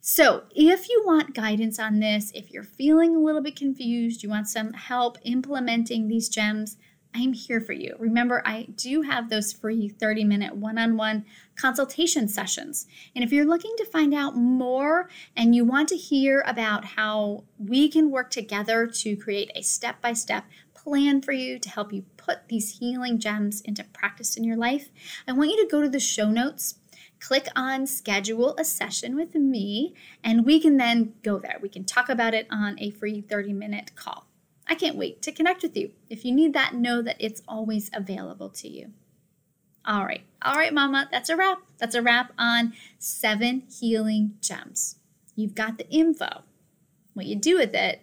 [0.00, 4.28] So, if you want guidance on this, if you're feeling a little bit confused, you
[4.28, 6.76] want some help implementing these gems,
[7.12, 7.96] I'm here for you.
[7.98, 11.24] Remember, I do have those free 30 minute one on one
[11.58, 12.86] consultation sessions.
[13.14, 17.44] And if you're looking to find out more and you want to hear about how
[17.58, 20.44] we can work together to create a step by step
[20.74, 24.88] plan for you to help you put these healing gems into practice in your life,
[25.26, 26.76] I want you to go to the show notes.
[27.20, 29.92] Click on schedule a session with me,
[30.22, 31.58] and we can then go there.
[31.60, 34.28] We can talk about it on a free 30 minute call.
[34.68, 35.90] I can't wait to connect with you.
[36.08, 38.92] If you need that, know that it's always available to you.
[39.88, 41.62] All right, all right, Mama, that's a wrap.
[41.78, 44.96] That's a wrap on seven healing gems.
[45.34, 46.42] You've got the info.
[47.14, 48.02] What you do with it,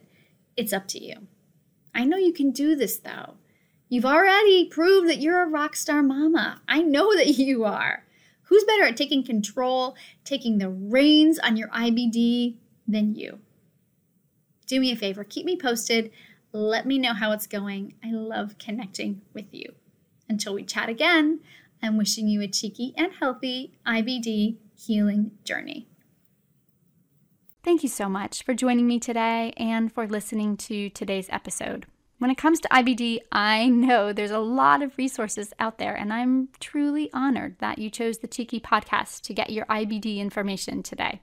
[0.57, 1.27] it's up to you.
[1.93, 3.35] I know you can do this though.
[3.87, 6.61] You've already proved that you're a rock star mama.
[6.67, 8.03] I know that you are.
[8.43, 12.55] Who's better at taking control, taking the reins on your IBD
[12.87, 13.39] than you?
[14.65, 16.11] Do me a favor, keep me posted
[16.55, 17.95] let me know how it's going.
[18.01, 19.73] I love connecting with you.
[20.29, 21.41] Until we chat again,
[21.85, 25.87] I'm wishing you a cheeky and healthy IBD healing journey.
[27.63, 31.85] Thank you so much for joining me today and for listening to today's episode.
[32.17, 36.13] When it comes to IBD, I know there's a lot of resources out there, and
[36.13, 41.21] I'm truly honored that you chose the Cheeky podcast to get your IBD information today.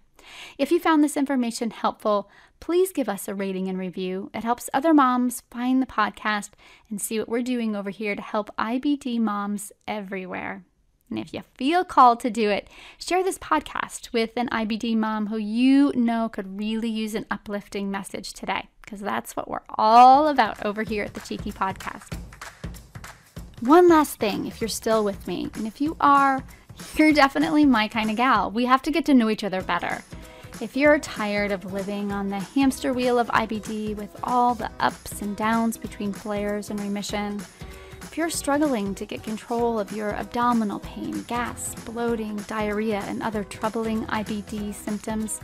[0.58, 4.30] If you found this information helpful, please give us a rating and review.
[4.32, 6.50] It helps other moms find the podcast
[6.88, 10.64] and see what we're doing over here to help IBD moms everywhere.
[11.10, 15.26] And if you feel called to do it, share this podcast with an IBD mom
[15.26, 20.28] who you know could really use an uplifting message today, because that's what we're all
[20.28, 22.16] about over here at the Cheeky Podcast.
[23.60, 26.42] One last thing, if you're still with me, and if you are,
[26.96, 28.50] you're definitely my kind of gal.
[28.50, 30.02] We have to get to know each other better.
[30.60, 35.20] If you're tired of living on the hamster wheel of IBD with all the ups
[35.22, 37.42] and downs between flares and remission,
[38.02, 43.42] if you're struggling to get control of your abdominal pain, gas, bloating, diarrhea, and other
[43.42, 45.40] troubling IBD symptoms,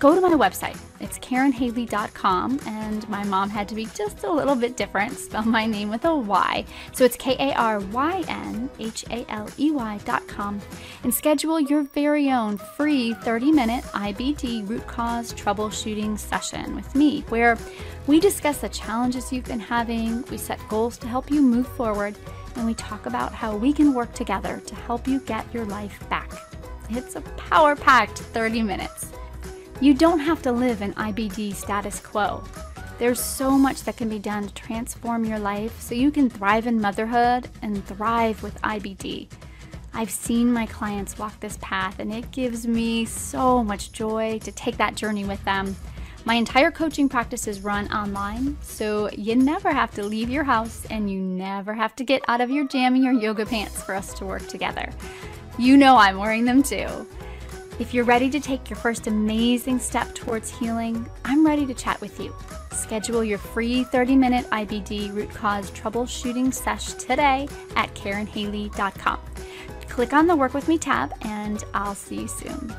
[0.00, 0.78] go to my website.
[0.98, 5.66] It's KarynHaley.com, and my mom had to be just a little bit different, spell my
[5.66, 6.64] name with a Y.
[6.92, 10.60] So it's K A R Y N H A L E Y.com,
[11.04, 17.20] and schedule your very own free 30 minute IBD root cause troubleshooting session with me,
[17.28, 17.58] where
[18.06, 22.16] we discuss the challenges you've been having, we set goals to help you move forward,
[22.56, 26.02] and we talk about how we can work together to help you get your life
[26.08, 26.32] back.
[26.88, 29.12] It's a power packed 30 minutes.
[29.82, 32.44] You don't have to live in IBD status quo.
[32.98, 36.66] There's so much that can be done to transform your life so you can thrive
[36.66, 39.28] in motherhood and thrive with IBD.
[39.94, 44.52] I've seen my clients walk this path, and it gives me so much joy to
[44.52, 45.74] take that journey with them.
[46.26, 50.84] My entire coaching practice is run online, so you never have to leave your house
[50.90, 54.12] and you never have to get out of your jammy or yoga pants for us
[54.14, 54.92] to work together.
[55.58, 57.06] You know I'm wearing them too.
[57.80, 61.98] If you're ready to take your first amazing step towards healing, I'm ready to chat
[62.02, 62.36] with you.
[62.72, 69.18] Schedule your free 30 minute IBD root cause troubleshooting sesh today at KarynHaley.com.
[69.88, 72.76] Click on the Work With Me tab, and I'll see you soon.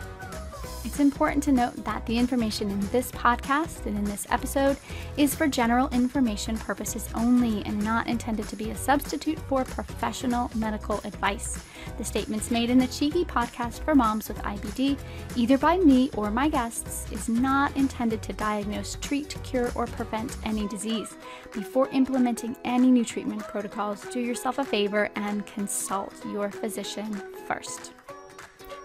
[0.84, 4.78] It's important to note that the information in this podcast and in this episode
[5.16, 10.50] is for general information purposes only and not intended to be a substitute for professional
[10.56, 11.64] medical advice.
[12.00, 14.98] The statements made in the Cheeky podcast for moms with IBD,
[15.36, 20.36] either by me or my guests, is not intended to diagnose, treat, cure, or prevent
[20.46, 21.16] any disease.
[21.54, 27.92] Before implementing any new treatment protocols, do yourself a favor and consult your physician first.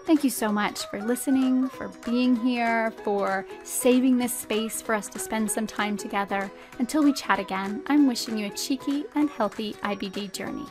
[0.07, 5.09] Thank you so much for listening, for being here, for saving this space for us
[5.09, 6.49] to spend some time together.
[6.79, 10.65] Until we chat again, I'm wishing you a cheeky and healthy IBD journey.